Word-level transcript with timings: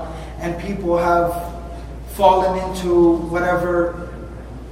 and 0.43 0.59
people 0.59 0.97
have 0.97 1.50
fallen 2.21 2.69
into 2.69 3.15
whatever 3.33 4.07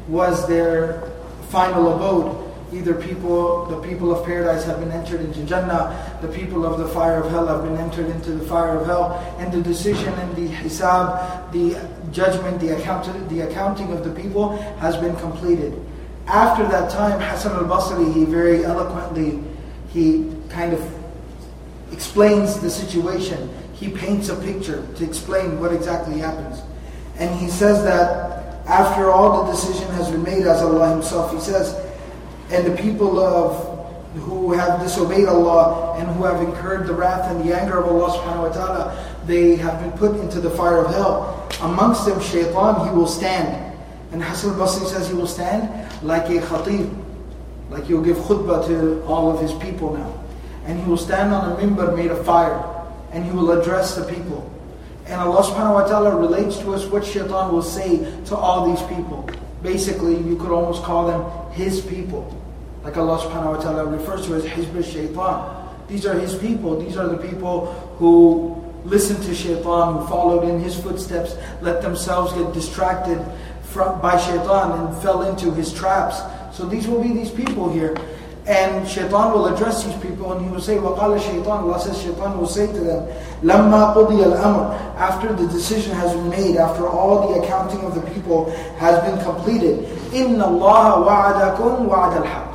was 0.08 0.48
their 0.48 1.02
final 1.50 1.96
abode. 1.96 2.46
Either 2.72 2.94
people, 2.94 3.66
the 3.66 3.82
people 3.88 4.16
of 4.16 4.24
paradise 4.24 4.64
have 4.66 4.80
been 4.80 4.92
entered 4.92 5.20
into 5.22 5.44
Jannah, 5.46 6.20
the 6.22 6.28
people 6.28 6.64
of 6.64 6.78
the 6.78 6.88
fire 6.90 7.24
of 7.24 7.32
hell 7.32 7.48
have 7.48 7.64
been 7.64 7.78
entered 7.78 8.06
into 8.12 8.34
the 8.34 8.46
fire 8.46 8.78
of 8.78 8.86
hell, 8.86 9.18
and 9.40 9.52
the 9.52 9.64
decision 9.64 10.14
and 10.14 10.36
the 10.36 10.48
hisab, 10.48 11.52
the 11.52 11.90
judgment, 12.12 12.60
the, 12.60 12.78
account, 12.78 13.30
the 13.30 13.40
accounting 13.42 13.92
of 13.94 14.04
the 14.04 14.12
people 14.12 14.56
has 14.78 14.96
been 14.98 15.16
completed. 15.16 15.74
After 16.28 16.68
that 16.68 16.92
time, 16.92 17.20
Hassan 17.20 17.56
al-Basri, 17.56 18.14
he 18.14 18.26
very 18.26 18.64
eloquently, 18.64 19.44
he 19.88 20.32
kind 20.50 20.72
of 20.72 20.82
explains 21.92 22.60
the 22.60 22.70
situation. 22.70 23.50
He 23.74 23.90
paints 23.90 24.30
a 24.30 24.36
picture 24.36 24.86
to 24.98 25.04
explain 25.04 25.60
what 25.60 25.74
exactly 25.74 26.20
happens. 26.20 26.62
And 27.20 27.38
he 27.40 27.50
says 27.50 27.84
that 27.84 28.66
after 28.66 29.12
all 29.12 29.46
the 29.46 29.52
decision 29.52 29.88
has 29.94 30.10
been 30.10 30.24
made, 30.24 30.46
as 30.48 30.62
Allah 30.62 30.92
Himself, 30.92 31.34
He 31.34 31.40
says, 31.40 31.76
and 32.52 32.66
the 32.66 32.82
people 32.82 33.20
of 33.20 33.78
who 34.16 34.54
have 34.54 34.82
disobeyed 34.82 35.28
Allah 35.28 35.96
and 36.00 36.08
who 36.16 36.24
have 36.24 36.42
incurred 36.42 36.88
the 36.88 36.94
wrath 36.94 37.30
and 37.30 37.48
the 37.48 37.56
anger 37.56 37.78
of 37.78 37.86
Allah 37.86 38.18
subhanahu 38.18 38.50
wa 38.50 38.54
ta'ala, 38.54 39.16
they 39.26 39.56
have 39.56 39.80
been 39.82 39.92
put 39.92 40.20
into 40.20 40.40
the 40.40 40.50
fire 40.50 40.84
of 40.84 40.92
hell. 40.94 41.48
Amongst 41.62 42.06
them, 42.06 42.20
shaitan, 42.20 42.88
he 42.88 42.96
will 42.96 43.08
stand. 43.08 43.76
And 44.12 44.24
Hassan 44.24 44.54
al-Basri 44.54 44.88
says 44.88 45.08
he 45.08 45.14
will 45.14 45.28
stand 45.28 45.70
like 46.02 46.26
a 46.30 46.42
khatib, 46.42 46.90
like 47.70 47.86
he'll 47.86 48.02
give 48.02 48.18
khutbah 48.18 48.66
to 48.66 49.04
all 49.04 49.30
of 49.30 49.42
his 49.42 49.54
people 49.54 49.94
now. 49.94 50.12
And 50.66 50.80
he 50.80 50.90
will 50.90 50.98
stand 50.98 51.32
on 51.32 51.52
a 51.52 51.56
mimbar 51.56 51.96
made 51.96 52.10
of 52.10 52.26
fire, 52.26 52.58
and 53.12 53.24
he 53.24 53.32
will 53.32 53.52
address 53.52 53.96
the 53.96 54.06
people. 54.06 54.50
And 55.10 55.20
Allah 55.20 55.42
subhanahu 55.42 55.74
wa 55.74 55.88
ta'ala 55.88 56.16
relates 56.16 56.58
to 56.60 56.74
us 56.76 56.86
what 56.86 57.04
shaitan 57.04 57.52
will 57.52 57.64
say 57.64 58.06
to 58.26 58.36
all 58.36 58.70
these 58.70 58.82
people. 58.88 59.28
Basically, 59.64 60.16
you 60.16 60.38
could 60.38 60.52
almost 60.52 60.84
call 60.84 61.08
them 61.08 61.52
his 61.52 61.82
people. 61.82 62.30
Like 62.84 62.96
Allah 62.96 63.18
subhanahu 63.18 63.58
wa 63.58 63.62
ta'ala 63.62 63.86
refers 63.86 64.28
to 64.28 64.36
as 64.36 64.46
Hizb 64.46 64.86
shaitan. 64.86 65.68
These 65.88 66.06
are 66.06 66.14
his 66.14 66.36
people. 66.36 66.80
These 66.80 66.96
are 66.96 67.10
the 67.10 67.18
people 67.18 67.74
who 67.98 68.64
listened 68.86 69.24
to 69.24 69.34
shaitan, 69.34 69.98
who 69.98 70.08
followed 70.08 70.48
in 70.48 70.60
his 70.60 70.80
footsteps, 70.80 71.36
let 71.62 71.82
themselves 71.82 72.32
get 72.34 72.54
distracted 72.54 73.20
from, 73.64 74.00
by 74.02 74.16
shaitan 74.18 74.72
and 74.78 75.02
fell 75.02 75.24
into 75.24 75.52
his 75.52 75.74
traps. 75.74 76.22
So 76.56 76.66
these 76.66 76.88
will 76.88 77.02
be 77.02 77.14
these 77.14 77.32
people 77.32 77.72
here. 77.74 77.98
And 78.47 78.87
shaitan 78.87 79.33
will 79.33 79.47
address 79.47 79.85
these 79.85 79.97
people 80.03 80.33
and 80.33 80.45
he 80.45 80.51
will 80.51 80.61
say, 80.61 80.77
وَقَالَ 80.77 81.19
shaitan, 81.19 81.65
Allah 81.65 81.81
says 81.81 81.97
shaitan 82.03 82.37
will 82.37 82.47
say 82.47 82.67
to 82.67 82.81
them, 82.81 83.09
لَمَّا 83.43 83.95
قُضِيَ 83.95 84.21
الْأَمْرِ 84.21 84.97
After 84.97 85.33
the 85.33 85.49
decision 85.49 85.95
has 85.97 86.13
been 86.13 86.29
made, 86.29 86.57
after 86.57 86.87
all 86.87 87.33
the 87.33 87.43
accounting 87.43 87.81
of 87.81 87.95
the 87.95 88.03
people 88.13 88.51
has 88.77 89.01
been 89.09 89.19
completed, 89.25 89.89
إِنَّ 90.13 90.37
اللَّهَ 90.37 91.07
وَعَدَكُمْ 91.07 91.89
وَعَدَ 91.89 92.23
الْحَقِّ 92.23 92.55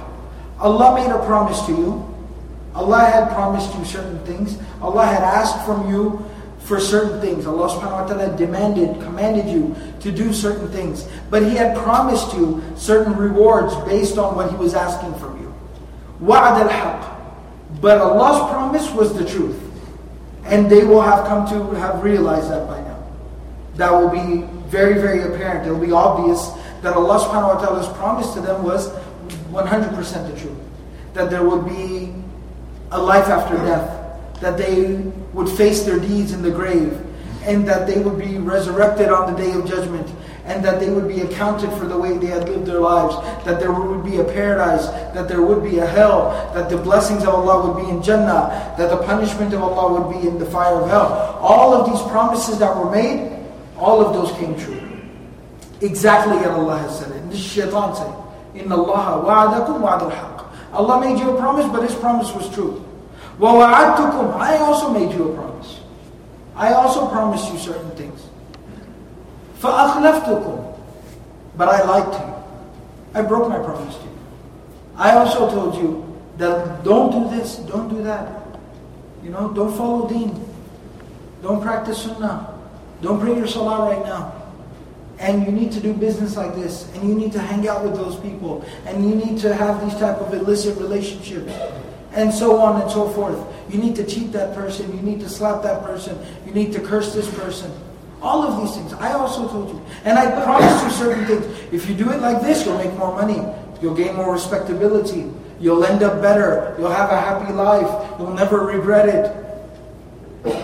Allah 0.60 0.96
made 0.96 1.10
a 1.10 1.26
promise 1.26 1.66
to 1.66 1.72
you. 1.72 2.06
Allah 2.76 3.00
had 3.00 3.32
promised 3.34 3.74
you 3.76 3.84
certain 3.86 4.20
things. 4.26 4.60
Allah 4.82 5.06
had 5.06 5.24
asked 5.24 5.66
from 5.66 5.90
you 5.90 6.24
for 6.60 6.80
certain 6.80 7.20
things. 7.20 7.48
Allah 7.48 7.68
subhanahu 7.68 8.04
wa 8.04 8.08
ta'ala 8.08 8.38
demanded, 8.38 9.02
commanded 9.02 9.48
you 9.50 9.76
to 10.02 10.12
do 10.12 10.34
certain 10.34 10.68
things. 10.70 11.08
But 11.32 11.42
He 11.44 11.56
had 11.56 11.76
promised 11.78 12.34
you 12.36 12.62
certain 12.76 13.16
rewards 13.16 13.74
based 13.90 14.20
on 14.20 14.36
what 14.36 14.52
He 14.52 14.58
was 14.58 14.76
asking 14.76 15.16
from 15.16 15.42
you. 15.42 15.43
وَعَدَ 16.22 16.68
الْحَقِّ 16.68 17.82
But 17.82 18.00
Allah's 18.00 18.52
promise 18.52 18.90
was 18.92 19.18
the 19.18 19.26
truth. 19.26 19.58
And 20.46 20.70
they 20.70 20.84
will 20.84 21.02
have 21.02 21.28
come 21.28 21.48
to 21.50 21.76
have 21.80 22.04
realized 22.04 22.50
that 22.50 22.68
by 22.68 22.82
now. 22.82 23.04
That 23.76 23.92
will 23.92 24.10
be 24.10 24.46
very, 24.68 24.96
very 24.96 25.22
apparent. 25.24 25.68
It 25.68 25.72
will 25.72 25.86
be 25.86 25.92
obvious 25.92 26.52
that 26.82 26.96
Allah 26.96 27.20
subhanahu 27.20 27.56
wa 27.56 27.62
ta'ala's 27.62 27.88
promise 27.98 28.34
to 28.34 28.42
them 28.42 28.64
was 28.64 28.90
100% 29.52 30.32
the 30.32 30.40
truth. 30.40 30.58
That 31.14 31.30
there 31.30 31.44
would 31.44 31.66
be 31.66 32.14
a 32.92 33.02
life 33.02 33.28
after 33.28 33.56
death. 33.58 34.42
That 34.42 34.58
they 34.58 34.96
would 35.34 35.50
face 35.50 35.84
their 35.84 36.00
deeds 36.00 36.34
in 36.34 36.42
the 36.42 36.52
grave. 36.52 37.00
And 37.44 37.68
that 37.68 37.88
they 37.88 38.00
would 38.00 38.18
be 38.18 38.38
resurrected 38.38 39.10
on 39.10 39.32
the 39.32 39.38
day 39.38 39.52
of 39.54 39.68
judgment. 39.68 40.10
And 40.46 40.64
that 40.66 40.80
they 40.80 40.90
would 40.90 41.08
be 41.08 41.22
accounted 41.22 41.72
for 41.74 41.86
the 41.86 41.98
way 41.98 42.18
they 42.18 42.28
had 42.28 42.48
lived 42.50 42.66
their 42.66 42.80
lives. 42.80 43.16
That 43.46 43.60
there 43.60 43.72
would 43.72 44.04
be 44.04 44.18
a 44.18 44.24
paradise. 44.24 44.88
That 45.14 45.28
there 45.28 45.42
would 45.42 45.64
be 45.64 45.80
a 45.80 45.86
hell. 45.86 46.52
That 46.54 46.70
the 46.70 46.78
blessings 46.78 47.24
of 47.24 47.30
Allah 47.30 47.68
would 47.72 47.84
be 47.84 47.90
in 47.90 48.02
Jannah. 48.02 48.74
That 48.78 48.90
the 48.90 48.98
punishment 48.98 49.54
of 49.54 49.62
Allah 49.62 50.02
would 50.02 50.22
be 50.22 50.28
in 50.28 50.40
the 50.40 50.46
fire 50.46 50.76
of 50.76 50.90
hell. 50.90 51.38
All 51.42 51.74
of 51.74 51.92
these 51.92 52.02
promises 52.10 52.58
that 52.60 52.76
were 52.76 52.90
made, 52.90 53.46
all 53.78 54.02
of 54.06 54.14
those 54.14 54.32
came 54.38 54.58
true. 54.58 54.82
Exactly 55.82 56.38
as 56.40 56.48
Allah 56.48 56.78
has 56.80 57.00
said 57.00 57.12
it. 57.12 57.30
This 57.30 57.40
is 57.40 57.46
shaitan 57.46 57.96
saying. 57.96 58.14
إِنَّ 58.56 58.68
اللَّهَ 58.68 59.24
وَعَدَكُمْ 59.24 59.80
وَعَدَ 59.80 60.12
الْحَقِّ 60.12 60.46
Allah 60.74 61.00
made 61.02 61.20
you 61.20 61.32
a 61.32 61.38
promise, 61.38 61.66
but 61.72 61.84
His 61.84 61.96
promise 61.96 62.34
was 62.34 62.54
true. 62.54 62.84
وَوَعَدْتُكُمْ 63.40 64.34
I 64.36 64.58
also 64.58 64.92
made 64.92 65.14
you 65.14 65.32
a 65.32 65.36
promise. 65.36 65.80
I 66.56 66.74
also 66.74 67.08
promised 67.08 67.52
you 67.54 67.60
certain 67.60 67.92
things. 67.92 68.20
فَأَخْلَفْتُكُمْ 69.64 70.80
But 71.58 71.70
I 71.70 71.84
lied 71.84 72.14
to 72.14 72.20
you. 72.20 72.34
I 73.14 73.22
broke 73.28 73.50
my 73.50 73.58
promise 73.58 73.96
to 73.96 74.04
you. 74.04 74.18
I 74.96 75.12
also 75.12 75.50
told 75.50 75.76
you 75.76 76.06
that 76.38 76.84
don't 76.84 77.12
do 77.12 77.36
this, 77.36 77.58
don't 77.58 77.90
do 77.90 78.04
that. 78.04 78.40
You 79.24 79.32
know, 79.32 79.52
don't 79.54 79.76
follow 79.76 80.08
deen. 80.08 80.46
Don't 81.42 81.62
practice 81.62 82.04
sunnah. 82.04 82.54
Don't 83.02 83.20
pray 83.20 83.36
your 83.36 83.48
salah 83.48 83.90
right 83.90 84.06
now. 84.06 84.36
And 85.20 85.46
you 85.46 85.52
need 85.52 85.72
to 85.74 85.82
do 85.82 85.94
business 85.94 86.38
like 86.38 86.56
this. 86.56 86.90
And 86.96 87.08
you 87.08 87.16
need 87.16 87.34
to 87.34 87.40
hang 87.40 87.68
out 87.68 87.84
with 87.84 87.96
those 87.96 88.18
people. 88.20 88.64
And 88.86 89.08
you 89.08 89.16
need 89.16 89.38
to 89.40 89.54
have 89.54 89.84
these 89.84 89.98
type 90.00 90.18
of 90.18 90.34
illicit 90.34 90.78
relationships. 90.78 91.52
And 92.14 92.34
so 92.34 92.60
on 92.60 92.82
and 92.82 92.90
so 92.90 93.10
forth. 93.10 93.38
You 93.70 93.80
need 93.80 93.96
to 93.98 94.06
cheat 94.06 94.32
that 94.32 94.56
person. 94.56 94.96
You 94.96 95.02
need 95.02 95.20
to 95.20 95.30
slap 95.30 95.62
that 95.64 95.84
person. 95.84 96.18
You 96.46 96.54
need 96.54 96.72
to 96.74 96.80
curse 96.80 97.14
this 97.14 97.30
person. 97.36 97.72
All 98.25 98.43
of 98.43 98.59
these 98.59 98.75
things. 98.75 98.95
I 98.95 99.13
also 99.13 99.47
told 99.49 99.69
you. 99.69 99.85
And 100.05 100.19
I 100.19 100.25
promised 100.43 100.83
you 100.83 100.91
certain 100.91 101.27
things. 101.27 101.45
If 101.71 101.87
you 101.91 101.95
do 101.95 102.11
it 102.11 102.23
like 102.23 102.41
this, 102.41 102.65
you'll 102.65 102.79
make 102.79 102.95
more 102.95 103.13
money. 103.15 103.45
You'll 103.83 103.95
gain 103.95 104.17
more 104.17 104.33
respectability. 104.33 105.31
You'll 105.61 105.85
end 105.85 106.03
up 106.03 106.23
better. 106.23 106.75
You'll 106.79 106.89
have 106.91 107.11
a 107.11 107.21
happy 107.21 107.53
life. 107.53 108.19
You'll 108.19 108.33
never 108.33 108.65
regret 108.65 109.11
it. 109.11 109.29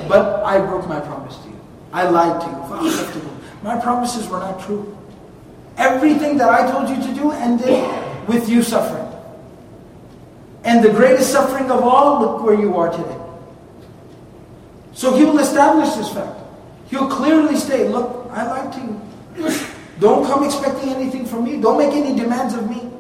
But 0.08 0.42
I 0.42 0.58
broke 0.58 0.88
my 0.88 1.00
promise 1.00 1.36
to 1.36 1.48
you. 1.48 1.60
I 1.92 2.08
lied 2.08 2.40
to 2.40 2.46
you. 2.48 3.30
My 3.62 3.78
promises 3.78 4.26
were 4.26 4.40
not 4.40 4.58
true. 4.64 4.96
Everything 5.76 6.38
that 6.38 6.48
I 6.48 6.70
told 6.70 6.88
you 6.88 6.96
to 6.96 7.14
do 7.14 7.30
ended 7.30 7.76
with 8.26 8.48
you 8.48 8.62
suffering. 8.62 9.06
And 10.64 10.82
the 10.82 10.90
greatest 10.90 11.30
suffering 11.30 11.70
of 11.70 11.82
all, 11.82 12.20
look 12.22 12.42
where 12.42 12.58
you 12.58 12.76
are 12.78 12.90
today. 12.90 13.18
So 14.92 15.14
he 15.14 15.24
will 15.24 15.38
establish 15.38 15.90
this 15.94 16.08
fact. 16.08 16.38
He'll 16.89 17.09
clearly 17.09 17.56
state, 17.56 17.89
look, 17.89 18.27
I 18.31 18.45
lied 18.45 18.74
to 18.74 18.80
you. 18.80 19.51
Don't 20.00 20.25
come 20.25 20.44
expecting 20.44 20.89
anything 20.89 21.25
from 21.25 21.45
me. 21.45 21.59
Don't 21.62 21.77
make 21.77 21.94
any 21.94 22.15
demands 22.15 22.53
of 22.53 22.69
me. 22.69 22.92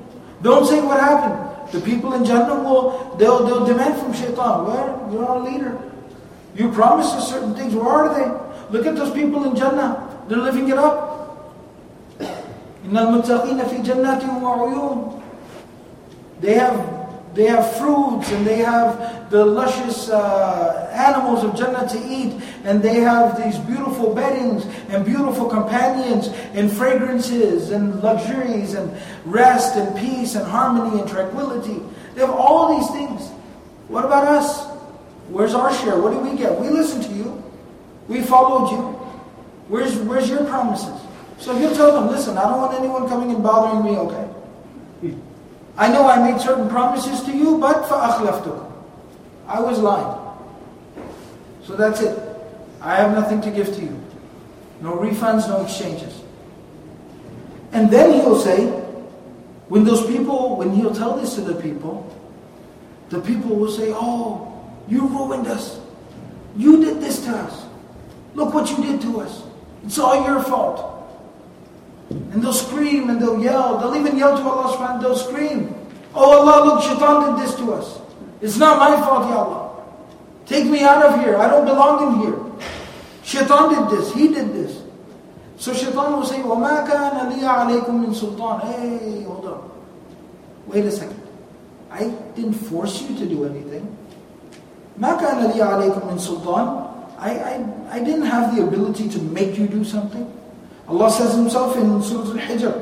Don't 0.41 0.65
say 0.65 0.81
what 0.81 0.99
happened. 0.99 1.71
The 1.71 1.81
people 1.81 2.13
in 2.13 2.23
Jannah 2.23 2.55
will, 2.55 3.15
they'll, 3.17 3.45
they'll 3.45 3.65
demand 3.65 3.99
from 3.99 4.13
shaitan, 4.13 4.65
where? 4.65 5.11
You're 5.11 5.25
our 5.25 5.39
leader. 5.39 5.79
You 6.55 6.71
promised 6.71 7.15
us 7.15 7.29
certain 7.29 7.53
things. 7.53 7.75
Where 7.75 7.87
are 7.87 8.13
they? 8.13 8.77
Look 8.77 8.87
at 8.87 8.95
those 8.95 9.13
people 9.13 9.43
in 9.43 9.55
Jannah. 9.55 10.23
They're 10.27 10.37
living 10.37 10.69
it 10.69 10.77
up. 10.77 11.11
إن 12.85 12.97
المتقين 12.97 13.65
في 13.65 13.81
جنات 13.81 14.23
وعيون. 14.43 15.21
They 16.41 16.53
have 16.53 16.98
they 17.34 17.46
have 17.46 17.76
fruits 17.76 18.32
and 18.32 18.46
they 18.46 18.58
have 18.58 19.30
the 19.30 19.44
luscious 19.44 20.08
uh, 20.08 20.90
animals 20.92 21.44
of 21.44 21.54
Jannah 21.54 21.88
to 21.88 21.98
eat, 22.08 22.42
and 22.64 22.82
they 22.82 23.00
have 23.00 23.40
these 23.42 23.56
beautiful 23.58 24.14
beddings 24.14 24.66
and 24.88 25.04
beautiful 25.04 25.48
companions 25.48 26.28
and 26.54 26.70
fragrances 26.70 27.70
and 27.70 28.02
luxuries 28.02 28.74
and 28.74 28.92
rest 29.24 29.76
and 29.76 29.96
peace 29.96 30.34
and 30.34 30.44
harmony 30.44 31.00
and 31.00 31.08
tranquility. 31.08 31.80
They 32.14 32.22
have 32.22 32.30
all 32.30 32.76
these 32.76 32.90
things. 32.90 33.28
What 33.86 34.04
about 34.04 34.26
us? 34.26 34.66
Where's 35.28 35.54
our 35.54 35.72
share? 35.72 36.00
What 36.00 36.10
do 36.10 36.18
we 36.18 36.36
get? 36.36 36.58
We 36.58 36.68
listened 36.68 37.04
to 37.04 37.12
you. 37.12 37.42
We 38.08 38.22
followed 38.22 38.72
you. 38.72 38.82
Where's, 39.68 39.94
where's 39.98 40.28
your 40.28 40.44
promises? 40.46 41.00
So 41.38 41.56
he'll 41.56 41.74
tell 41.74 41.92
them, 41.92 42.10
listen, 42.10 42.36
I 42.36 42.42
don't 42.42 42.58
want 42.58 42.74
anyone 42.74 43.08
coming 43.08 43.30
and 43.30 43.42
bothering 43.42 43.84
me, 43.84 43.98
okay? 43.98 44.29
I 45.79 45.91
know 45.91 46.07
I 46.07 46.31
made 46.31 46.39
certain 46.41 46.69
promises 46.69 47.21
to 47.23 47.35
you, 47.35 47.57
but 47.57 47.83
فَأَخْلَفْتُكُمْ 47.83 48.71
I 49.47 49.59
was 49.59 49.79
lying. 49.79 50.21
So 51.63 51.75
that's 51.75 52.01
it. 52.01 52.17
I 52.81 52.95
have 52.95 53.11
nothing 53.11 53.41
to 53.41 53.51
give 53.51 53.67
to 53.75 53.81
you. 53.81 54.01
No 54.81 54.93
refunds, 54.97 55.47
no 55.47 55.63
exchanges. 55.63 56.21
And 57.71 57.91
then 57.91 58.13
he'll 58.13 58.39
say, 58.39 58.67
when 59.67 59.83
those 59.83 60.05
people, 60.05 60.57
when 60.57 60.71
he'll 60.71 60.93
tell 60.93 61.17
this 61.17 61.35
to 61.35 61.41
the 61.41 61.55
people, 61.55 62.11
the 63.09 63.19
people 63.19 63.55
will 63.55 63.71
say, 63.71 63.91
Oh, 63.93 64.63
you 64.87 65.07
ruined 65.07 65.47
us. 65.47 65.79
You 66.55 66.83
did 66.83 67.01
this 67.01 67.23
to 67.25 67.31
us. 67.31 67.65
Look 68.33 68.53
what 68.53 68.69
you 68.69 68.77
did 68.77 69.01
to 69.01 69.21
us. 69.21 69.43
It's 69.83 69.97
all 69.97 70.25
your 70.25 70.41
fault. 70.43 70.98
And 72.09 72.43
they'll 72.43 72.53
scream 72.53 73.09
and 73.09 73.21
they'll 73.21 73.41
yell. 73.41 73.77
They'll 73.79 73.95
even 73.95 74.17
yell 74.17 74.37
to 74.37 74.43
Allah 74.43 74.77
subhanahu 74.77 75.01
They'll 75.01 75.17
scream. 75.17 75.73
Oh 76.13 76.39
Allah, 76.39 76.65
look, 76.65 76.83
shaitan 76.83 77.35
did 77.35 77.43
this 77.43 77.55
to 77.55 77.73
us. 77.73 77.99
It's 78.41 78.57
not 78.57 78.79
my 78.79 78.95
fault, 79.01 79.27
Ya 79.29 79.37
Allah. 79.43 79.61
Take 80.45 80.65
me 80.65 80.83
out 80.83 81.03
of 81.03 81.19
here. 81.23 81.35
I 81.37 81.49
don't 81.49 81.65
belong 81.65 81.95
in 82.05 82.11
here. 82.21 82.37
Shaitan 83.23 83.73
did 83.73 83.97
this. 83.97 84.13
He 84.13 84.27
did 84.29 84.53
this. 84.53 84.81
So 85.57 85.73
shaitan 85.73 86.13
will 86.13 86.25
say, 86.25 86.39
وَمَا 86.39 86.85
كَانَ 86.85 87.31
لِيَ 87.31 87.41
عَلَيْكُم 87.41 88.05
مِّن 88.05 88.13
سُلْطَانٍ 88.13 88.61
Hey, 88.63 89.23
hold 89.23 89.45
on. 89.45 89.71
Wait 90.67 90.85
a 90.85 90.91
second. 90.91 91.21
I 91.89 92.09
didn't 92.35 92.53
force 92.53 93.01
you 93.01 93.17
to 93.17 93.25
do 93.25 93.45
anything. 93.45 93.87
مَا 94.99 95.17
كَانَ 95.17 95.51
لِيَ 95.51 95.59
عَلَيْكُم 95.59 96.05
مِّن 96.05 96.19
سُلْطَانٍ 96.19 96.85
I, 97.17 97.31
I, 97.31 97.95
I 97.95 97.99
didn't 98.03 98.25
have 98.27 98.55
the 98.55 98.63
ability 98.63 99.07
to 99.09 99.19
make 99.19 99.57
you 99.57 99.67
do 99.67 99.83
something. 99.83 100.31
Allah 100.89 101.09
says 101.09 101.33
himself 101.35 101.75
in 101.77 102.01
Surah 102.01 102.31
Al-Hijr 102.31 102.73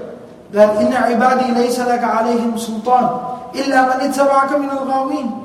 that 0.52 0.78
إِنَّ 0.78 0.92
عِبَادِي 0.94 1.56
لَيْسَ 1.56 1.80
لَكَ 1.80 2.04
عَلَيْهِمْ 2.04 2.58
سُلْطَانٍ 2.58 3.54
إِلَّا 3.56 3.80
مَنِ 3.90 4.00
اتَّبَعَكَ 4.12 4.52
مِنَ 4.60 4.70
الْغَاوِينَ 4.70 5.40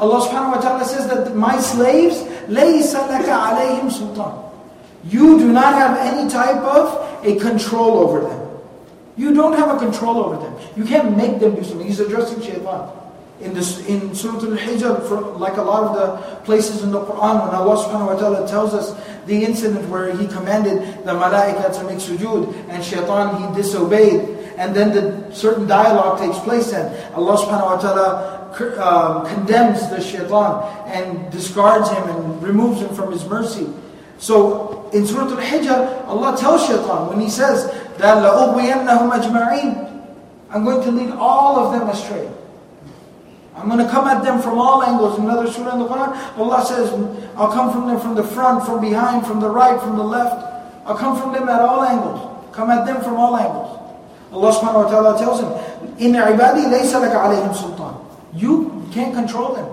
Allah 0.00 0.20
subhanahu 0.26 0.56
wa 0.56 0.60
ta'ala 0.60 0.84
says 0.84 1.06
that 1.08 1.34
my 1.36 1.58
slaves 1.58 2.22
لَيْسَ 2.48 2.94
لَكَ 2.94 3.28
عَلَيْهِمْ 3.28 3.88
سُلْطَانٍ 3.88 4.50
You 5.08 5.38
do 5.38 5.52
not 5.52 5.74
have 5.74 5.96
any 5.98 6.28
type 6.28 6.60
of 6.62 6.98
a 7.24 7.38
control 7.38 7.98
over 7.98 8.20
them. 8.20 8.40
You 9.16 9.34
don't 9.34 9.56
have 9.56 9.76
a 9.76 9.78
control 9.78 10.18
over 10.24 10.36
them. 10.36 10.54
You 10.76 10.84
can't 10.84 11.16
make 11.16 11.38
them 11.38 11.54
do 11.54 11.62
something. 11.62 11.86
He's 11.86 12.00
addressing 12.00 12.40
shaitan 12.42 12.90
in, 13.39 13.53
this, 13.53 13.85
in 13.87 14.15
Surah 14.15 14.39
Al-Hijr, 14.39 15.39
like 15.39 15.57
a 15.57 15.61
lot 15.61 15.83
of 15.83 15.93
the 15.95 16.35
places 16.45 16.83
in 16.83 16.91
the 16.91 17.01
Quran, 17.01 17.45
when 17.45 17.53
Allah 17.53 17.77
subhanahu 17.85 18.13
wa 18.13 18.19
ta'ala 18.19 18.47
tells 18.47 18.73
us 18.73 18.95
the 19.25 19.43
incident 19.43 19.87
where 19.89 20.15
He 20.15 20.27
commanded 20.27 21.05
the 21.05 21.13
malaika 21.13 21.73
to 21.77 21.83
make 21.85 21.99
sujud 21.99 22.53
and 22.69 22.83
shaitan, 22.83 23.37
he 23.37 23.61
disobeyed. 23.61 24.35
And 24.57 24.75
then 24.75 24.89
the 24.89 25.31
certain 25.35 25.67
dialogue 25.67 26.19
takes 26.19 26.39
place 26.39 26.73
and 26.73 26.89
Allah 27.13 27.37
subhanahu 27.37 27.77
wa 27.77 27.77
ta'ala 27.77 28.37
um, 28.81 29.27
condemns 29.27 29.87
the 29.89 30.01
shaitan 30.01 30.65
and 30.89 31.31
discards 31.31 31.89
him 31.91 32.09
and 32.09 32.41
removes 32.41 32.81
him 32.81 32.89
from 32.95 33.11
His 33.11 33.23
mercy. 33.25 33.69
So 34.17 34.89
in 34.93 35.05
Surah 35.05 35.29
Al-Hijr, 35.29 36.07
Allah 36.07 36.35
tells 36.37 36.65
shaitan 36.65 37.09
when 37.09 37.19
He 37.19 37.29
says, 37.29 37.69
that 37.97 38.17
I'm 40.49 40.63
going 40.63 40.83
to 40.83 40.91
lead 40.91 41.11
all 41.11 41.59
of 41.59 41.73
them 41.73 41.89
astray. 41.89 42.29
I'm 43.57 43.67
going 43.67 43.83
to 43.83 43.89
come 43.89 44.07
at 44.07 44.23
them 44.23 44.39
from 44.39 44.59
all 44.59 44.83
angles. 44.83 45.17
Another 45.17 45.51
surah 45.51 45.73
in 45.73 45.79
the 45.79 45.87
Quran, 45.87 46.37
Allah 46.37 46.65
says, 46.65 46.93
I'll 47.35 47.51
come 47.51 47.71
from 47.73 47.87
them 47.87 47.99
from 47.99 48.13
the 48.13 48.23
front, 48.23 48.65
from 48.65 48.81
behind, 48.81 49.25
from 49.25 49.39
the 49.39 49.49
right, 49.49 49.79
from 49.81 49.97
the 49.97 50.03
left. 50.03 50.37
I'll 50.85 50.97
come 50.97 51.19
from 51.19 51.33
them 51.33 51.49
at 51.49 51.59
all 51.61 51.83
angles. 51.83 52.21
Come 52.53 52.69
at 52.69 52.85
them 52.85 53.01
from 53.01 53.15
all 53.15 53.35
angles. 53.35 53.77
Allah 54.31 54.51
subhanahu 54.53 54.85
wa 54.85 54.89
ta'ala 54.89 55.17
tells 55.17 55.39
him, 55.41 55.49
In 55.97 56.13
ibadi 56.13 56.69
laysa 56.69 57.01
laka 57.01 57.33
alayhim 57.33 57.55
sultan. 57.55 57.95
You 58.33 58.85
can't 58.91 59.13
control 59.13 59.55
them. 59.55 59.67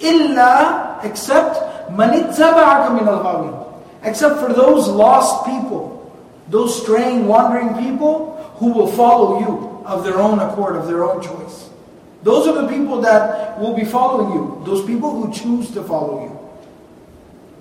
Illa 0.00 1.00
except 1.02 1.56
man 1.92 2.10
ittaba'aka 2.10 2.94
min 2.94 3.08
al 3.08 3.78
Except 4.02 4.40
for 4.40 4.52
those 4.52 4.88
lost 4.88 5.46
people, 5.46 6.10
those 6.48 6.82
straying, 6.82 7.26
wandering 7.26 7.74
people 7.78 8.36
who 8.56 8.72
will 8.72 8.88
follow 8.88 9.40
you 9.40 9.84
of 9.86 10.04
their 10.04 10.18
own 10.18 10.38
accord, 10.40 10.76
of 10.76 10.86
their 10.86 11.04
own 11.04 11.22
choice. 11.22 11.61
Those 12.23 12.47
are 12.47 12.61
the 12.61 12.67
people 12.67 12.99
that 13.01 13.59
will 13.59 13.75
be 13.75 13.85
following 13.85 14.33
you. 14.33 14.61
Those 14.65 14.85
people 14.85 15.11
who 15.11 15.31
choose 15.31 15.71
to 15.71 15.83
follow 15.83 16.23
you. 16.23 16.33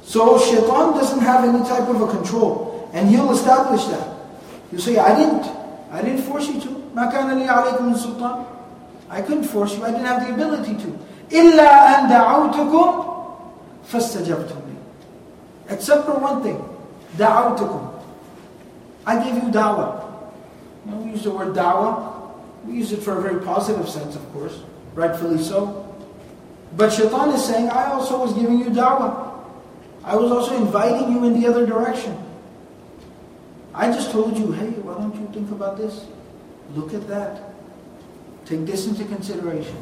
So 0.03 0.39
shaitan 0.39 0.95
doesn't 0.95 1.21
have 1.21 1.45
any 1.45 1.63
type 1.69 1.89
of 1.89 2.01
a 2.01 2.07
control. 2.09 2.89
And 2.93 3.09
he'll 3.09 3.31
establish 3.33 3.85
that. 3.87 4.17
You 4.73 4.79
say, 4.79 4.97
I 4.99 5.15
didn't. 5.15 5.45
I 5.91 6.03
didn't 6.03 6.23
force 6.23 6.49
you 6.49 6.61
to. 6.61 6.69
مَا 6.95 7.13
كَانَ 7.13 7.29
لِي 7.37 7.47
عَلَيْكُمْ 7.47 7.95
سُلْطَانٍ 7.95 8.47
I 9.11 9.21
couldn't 9.23 9.45
force 9.45 9.77
you. 9.77 9.85
I 9.85 9.91
didn't 9.91 10.07
have 10.07 10.27
the 10.27 10.33
ability 10.35 10.75
to. 10.83 10.99
إِلَّا 11.31 11.71
أَن 11.95 12.09
دَعَوْتُكُمْ 12.09 13.17
فَاسْتَجَبْتُمْ 13.93 14.57
لِي 14.67 14.77
Except 15.69 16.07
for 16.07 16.19
one 16.19 16.43
thing. 16.43 16.57
دَعَوْتُكُمْ 17.19 17.93
I 19.07 19.23
gave 19.23 19.35
you 19.37 19.51
da'wah. 19.51 20.03
You 20.85 20.91
know, 20.91 20.97
we 20.99 21.11
use 21.11 21.23
the 21.23 21.31
word 21.31 21.55
da'wah. 21.55 22.10
We 22.65 22.75
use 22.75 22.93
it 22.93 23.03
for 23.03 23.19
a 23.19 23.23
very 23.23 23.45
positive 23.45 23.89
sense, 23.89 24.17
of 24.17 24.33
course, 24.33 24.61
rightfully 24.95 25.43
so. 25.43 25.83
But 26.77 26.93
shaitan 26.93 27.31
is 27.31 27.45
saying, 27.45 27.71
I 27.71 27.93
also 27.93 28.21
was 28.21 28.33
giving 28.33 28.59
you 28.59 28.67
da'wah. 28.67 29.35
I 30.05 30.17
was 30.17 30.31
also 30.31 30.57
inviting 30.57 31.13
you 31.13 31.25
in 31.25 31.41
the 31.41 31.47
other 31.47 31.67
direction. 31.67 32.17
I 33.75 33.93
just 33.93 34.11
told 34.11 34.37
you, 34.37 34.53
hey, 34.53 34.71
why 34.83 34.95
don't 34.95 35.15
you 35.15 35.29
think 35.33 35.51
about 35.51 35.77
this? 35.77 36.07
Look 36.75 36.95
at 36.95 37.07
that. 37.09 37.55
Take 38.47 38.67
this 38.67 38.87
into 38.87 39.05
consideration. 39.05 39.77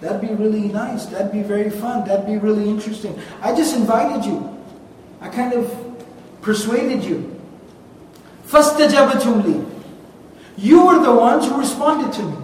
That'd 0.00 0.20
be 0.20 0.34
really 0.34 0.68
nice. 0.68 1.06
That'd 1.06 1.32
be 1.32 1.42
very 1.42 1.70
fun. 1.70 2.06
That'd 2.06 2.26
be 2.26 2.38
really 2.38 2.68
interesting. 2.68 3.18
I 3.40 3.54
just 3.54 3.74
invited 3.76 4.24
you. 4.24 4.50
I 5.20 5.28
kind 5.28 5.52
of 5.52 5.70
persuaded 6.42 7.04
you. 7.04 7.30
فَاسْتَجَبَتُمْ 8.46 9.42
لِي 9.42 9.67
you 10.59 10.85
were 10.85 10.99
the 11.01 11.13
ones 11.13 11.47
who 11.47 11.57
responded 11.57 12.11
to 12.13 12.23
me. 12.23 12.37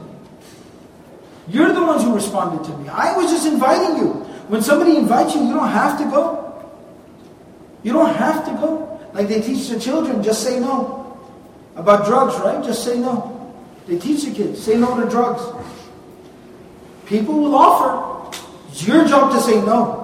You're 1.50 1.74
the 1.74 1.84
ones 1.84 2.04
who 2.04 2.16
responded 2.16 2.64
to 2.66 2.78
me. 2.78 2.88
I 2.88 3.16
was 3.18 3.30
just 3.30 3.46
inviting 3.46 3.98
you. 3.98 4.10
When 4.48 4.62
somebody 4.62 4.96
invites 4.96 5.36
you, 5.36 5.44
you 5.44 5.54
don't 5.54 5.68
have 5.68 5.98
to 6.00 6.06
go. 6.06 6.42
You 7.84 7.92
don't 7.92 8.16
have 8.16 8.46
to 8.46 8.52
go. 8.52 9.10
Like 9.14 9.28
they 9.28 9.42
teach 9.42 9.68
the 9.68 9.80
children, 9.80 10.24
just 10.24 10.44
say 10.44 10.60
no. 10.60 11.18
About 11.76 12.06
drugs, 12.06 12.36
right? 12.40 12.64
Just 12.64 12.86
say 12.86 12.98
no. 12.98 13.54
They 13.86 14.00
teach 14.00 14.24
the 14.24 14.34
kids, 14.34 14.64
say 14.64 14.78
no 14.78 15.00
to 15.00 15.10
drugs. 15.10 15.44
People 17.06 17.36
will 17.36 17.56
offer. 17.56 18.38
It's 18.70 18.88
your 18.88 19.06
job 19.06 19.34
to 19.34 19.42
say 19.42 19.56
no. 19.62 20.04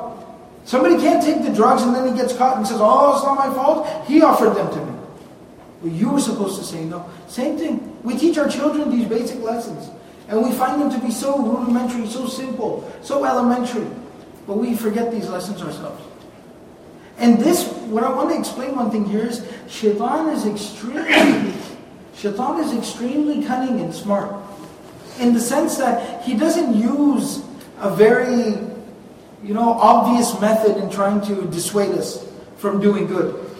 Somebody 0.65 0.97
can't 0.97 1.23
take 1.23 1.43
the 1.43 1.53
drugs 1.53 1.81
and 1.81 1.95
then 1.95 2.07
he 2.07 2.13
gets 2.13 2.35
caught 2.35 2.57
and 2.57 2.67
says, 2.67 2.77
oh, 2.79 3.15
it's 3.15 3.23
not 3.23 3.35
my 3.35 3.53
fault. 3.55 4.05
He 4.05 4.21
offered 4.21 4.53
them 4.53 4.69
to 4.69 4.85
me. 4.85 4.90
You 5.83 6.11
were 6.11 6.19
supposed 6.19 6.59
to 6.59 6.63
say 6.63 6.85
no. 6.85 7.09
Same 7.27 7.57
thing. 7.57 7.97
We 8.03 8.17
teach 8.17 8.37
our 8.37 8.47
children 8.47 8.91
these 8.91 9.07
basic 9.07 9.41
lessons. 9.41 9.89
And 10.27 10.43
we 10.43 10.51
find 10.51 10.81
them 10.81 10.91
to 10.91 10.99
be 11.05 11.11
so 11.11 11.37
rudimentary, 11.39 12.07
so 12.07 12.27
simple, 12.27 12.89
so 13.01 13.25
elementary. 13.25 13.87
But 14.47 14.57
we 14.57 14.75
forget 14.75 15.11
these 15.11 15.27
lessons 15.27 15.61
ourselves. 15.61 16.01
And 17.17 17.37
this, 17.39 17.67
what 17.67 18.03
I 18.03 18.09
want 18.09 18.29
to 18.29 18.39
explain 18.39 18.75
one 18.75 18.89
thing 18.91 19.05
here 19.05 19.27
is, 19.27 19.45
shaitan 19.67 20.29
is 20.29 20.45
extremely, 20.45 21.53
shaitan 22.15 22.59
is 22.63 22.73
extremely 22.75 23.45
cunning 23.45 23.81
and 23.81 23.93
smart. 23.93 24.33
In 25.19 25.33
the 25.33 25.39
sense 25.39 25.77
that 25.77 26.23
he 26.23 26.35
doesn't 26.35 26.75
use 26.75 27.43
a 27.79 27.93
very, 27.93 28.57
you 29.43 29.53
know, 29.53 29.73
obvious 29.73 30.39
method 30.39 30.77
in 30.77 30.89
trying 30.89 31.21
to 31.21 31.47
dissuade 31.47 31.91
us 31.91 32.25
from 32.57 32.79
doing 32.79 33.05
good. 33.07 33.50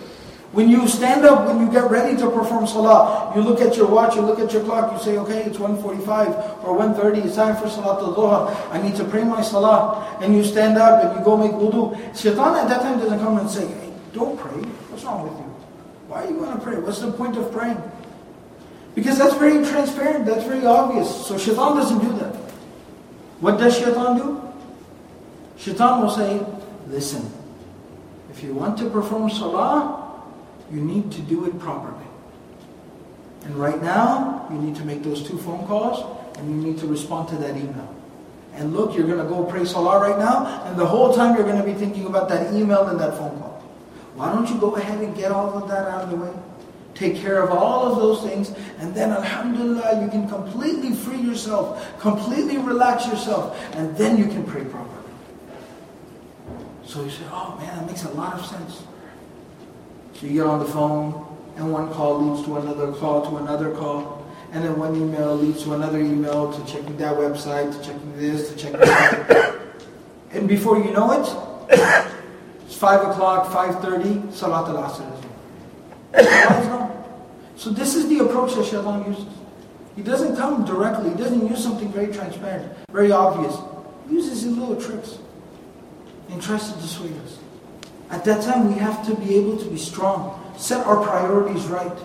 When 0.52 0.68
you 0.68 0.86
stand 0.86 1.24
up, 1.24 1.48
when 1.48 1.66
you 1.66 1.72
get 1.72 1.90
ready 1.90 2.18
to 2.18 2.30
perform 2.30 2.68
salah, 2.68 3.32
you 3.34 3.42
look 3.42 3.62
at 3.62 3.78
your 3.78 3.88
watch, 3.88 4.16
you 4.16 4.22
look 4.22 4.38
at 4.38 4.52
your 4.52 4.64
clock, 4.66 4.92
you 4.92 5.00
say, 5.00 5.18
okay, 5.20 5.44
it's 5.44 5.58
1.45 5.58 6.66
or 6.66 6.78
1.30, 6.78 7.26
it's 7.26 7.36
time 7.36 7.56
for 7.56 7.70
salah 7.70 8.04
al-dhuhr, 8.04 8.52
I 8.70 8.82
need 8.82 8.98
to 8.98 9.06
pray 9.06 9.24
my 9.24 9.42
salah. 9.42 10.20
And 10.20 10.36
you 10.36 10.44
stand 10.44 10.78
up 10.78 11.06
and 11.06 11.18
you 11.18 11.24
go 11.24 11.38
make 11.38 11.52
wudu. 11.52 11.96
Shaitan 12.14 12.58
at 12.58 12.68
that 12.68 12.82
time 12.82 13.00
doesn't 13.00 13.20
come 13.20 13.38
and 13.38 13.50
say, 13.50 13.66
hey, 13.66 13.94
don't 14.14 14.38
pray. 14.38 14.52
What's 14.92 15.06
wrong 15.06 15.24
with 15.24 15.40
you? 15.40 15.46
Why 16.10 16.26
are 16.26 16.30
you 16.30 16.36
going 16.36 16.52
to 16.52 16.60
pray? 16.60 16.78
What's 16.80 17.00
the 17.00 17.12
point 17.14 17.38
of 17.38 17.50
praying? 17.54 17.82
Because 18.94 19.18
that's 19.18 19.36
very 19.36 19.66
transparent, 19.66 20.26
that's 20.26 20.44
very 20.44 20.66
obvious. 20.66 21.28
So 21.28 21.38
shaitan 21.38 21.78
doesn't 21.78 22.00
do 22.00 22.12
that. 22.20 22.36
What 23.40 23.58
does 23.58 23.78
shaitan 23.78 24.18
do? 24.18 24.54
Shaitan 25.56 26.02
will 26.02 26.10
say, 26.10 26.46
listen, 26.88 27.32
if 28.30 28.44
you 28.44 28.54
want 28.54 28.78
to 28.80 28.90
perform 28.90 29.30
salah, 29.30 30.01
you 30.72 30.82
need 30.82 31.12
to 31.12 31.22
do 31.22 31.46
it 31.46 31.60
properly. 31.60 32.06
And 33.44 33.56
right 33.56 33.82
now, 33.82 34.48
you 34.52 34.58
need 34.58 34.76
to 34.76 34.86
make 34.86 35.04
those 35.04 35.28
two 35.28 35.38
phone 35.38 35.66
calls 35.68 36.18
and 36.38 36.50
you 36.50 36.72
need 36.72 36.80
to 36.80 36.88
respond 36.88 37.30
to 37.30 37.36
that 37.38 37.58
email. 37.58 37.96
And 38.54 38.74
look, 38.74 38.96
you're 38.96 39.08
going 39.08 39.20
to 39.20 39.26
go 39.26 39.44
pray 39.46 39.64
Salah 39.64 40.02
right 40.02 40.20
now, 40.20 40.66
and 40.66 40.78
the 40.78 40.86
whole 40.86 41.14
time 41.14 41.36
you're 41.36 41.46
going 41.46 41.58
to 41.58 41.64
be 41.64 41.74
thinking 41.74 42.06
about 42.06 42.28
that 42.30 42.54
email 42.54 42.88
and 42.88 43.00
that 43.00 43.18
phone 43.18 43.40
call. 43.40 43.64
Why 44.16 44.32
don't 44.34 44.50
you 44.50 44.60
go 44.60 44.76
ahead 44.76 45.00
and 45.00 45.16
get 45.16 45.32
all 45.32 45.58
of 45.58 45.70
that 45.70 45.88
out 45.88 46.04
of 46.04 46.10
the 46.10 46.18
way? 46.18 46.34
Take 46.94 47.16
care 47.16 47.42
of 47.42 47.52
all 47.52 47.90
of 47.90 47.98
those 47.98 48.22
things, 48.24 48.52
and 48.80 48.94
then 48.94 49.12
Alhamdulillah, 49.12 50.04
you 50.04 50.10
can 50.10 50.28
completely 50.28 50.94
free 50.94 51.22
yourself, 51.22 51.98
completely 52.00 52.58
relax 52.58 53.08
yourself, 53.08 53.58
and 53.76 53.96
then 53.96 54.18
you 54.18 54.26
can 54.26 54.44
pray 54.44 54.66
properly. 54.66 55.08
So 56.86 57.04
you 57.04 57.10
say, 57.10 57.24
oh 57.32 57.56
man, 57.58 57.78
that 57.78 57.88
makes 57.88 58.04
a 58.04 58.12
lot 58.12 58.38
of 58.38 58.46
sense. 58.46 58.84
So 60.22 60.28
you 60.28 60.34
get 60.34 60.46
on 60.46 60.60
the 60.60 60.66
phone, 60.66 61.26
and 61.56 61.74
one 61.74 61.92
call 61.92 62.22
leads 62.22 62.46
to 62.46 62.58
another 62.58 62.92
call 62.92 63.28
to 63.28 63.38
another 63.38 63.72
call, 63.72 64.24
and 64.52 64.64
then 64.64 64.78
one 64.78 64.96
email 64.96 65.36
leads 65.36 65.64
to 65.64 65.74
another 65.74 66.00
email 66.00 66.54
to 66.54 66.72
checking 66.72 66.96
that 66.98 67.16
website, 67.16 67.76
to 67.76 67.84
checking 67.84 68.16
this, 68.18 68.52
to 68.52 68.56
checking 68.56 68.82
that. 68.82 69.60
and 70.30 70.48
before 70.48 70.78
you 70.78 70.92
know 70.92 71.12
it, 71.12 71.26
it's 72.66 72.76
5 72.76 73.10
o'clock, 73.10 73.48
5.30, 73.48 74.32
Salat 74.32 74.70
al-Asr 74.70 75.10
So 77.56 77.72
this 77.72 77.96
is 77.96 78.08
the 78.08 78.20
approach 78.20 78.54
that 78.54 78.66
Shaitan 78.66 79.06
uses. 79.12 79.26
He 79.96 80.04
doesn't 80.04 80.36
come 80.36 80.66
directly. 80.66 81.10
He 81.10 81.16
doesn't 81.16 81.48
use 81.48 81.64
something 81.64 81.92
very 81.92 82.14
transparent, 82.14 82.72
very 82.92 83.12
obvious. 83.12 83.58
He 84.08 84.14
uses 84.14 84.44
his 84.44 84.56
little 84.56 84.80
tricks 84.80 85.18
and 86.30 86.40
tries 86.40 86.72
to 86.72 86.80
dissuade 86.80 87.18
us. 87.26 87.41
At 88.12 88.26
that 88.26 88.44
time, 88.44 88.68
we 88.68 88.78
have 88.80 89.06
to 89.08 89.16
be 89.16 89.36
able 89.36 89.58
to 89.58 89.66
be 89.66 89.78
strong, 89.78 90.38
set 90.58 90.86
our 90.86 91.02
priorities 91.02 91.66
right, 91.68 91.98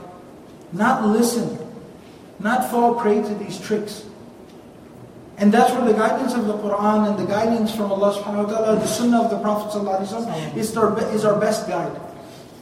not 0.73 1.05
listen, 1.05 1.59
not 2.39 2.71
fall 2.71 2.95
prey 2.95 3.21
to 3.21 3.35
these 3.35 3.61
tricks. 3.61 4.05
And 5.39 5.53
that's 5.53 5.73
where 5.73 5.85
the 5.85 5.93
guidance 5.93 6.33
of 6.33 6.47
the 6.47 6.55
Quran 6.55 7.11
and 7.11 7.19
the 7.19 7.27
guidance 7.27 7.75
from 7.75 7.93
Allah 7.93 8.15
subhanahu 8.15 8.47
wa 8.47 8.53
ta'ala, 8.53 8.81
the 8.81 8.87
sunnah 8.87 9.23
of 9.25 9.31
the 9.31 9.39
Prophet 9.41 9.69
is 10.57 10.77
our, 10.77 11.13
is 11.13 11.25
our 11.25 11.39
best 11.39 11.69
guide. 11.69 12.01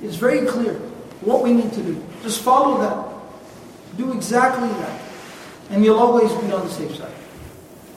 It's 0.03 0.17
very 0.17 0.47
clear 0.47 0.75
what 1.21 1.43
we 1.43 1.53
need 1.53 1.73
to 1.75 1.83
do. 1.83 2.03
Just 2.23 2.41
follow 2.43 2.81
that. 2.81 3.97
Do 3.97 4.13
exactly 4.13 4.69
that. 4.69 5.01
And 5.71 5.85
you'll 5.85 5.99
always 5.99 6.33
be 6.33 6.51
on 6.51 6.67
the 6.67 6.71
safe 6.71 6.97
side. 6.97 7.15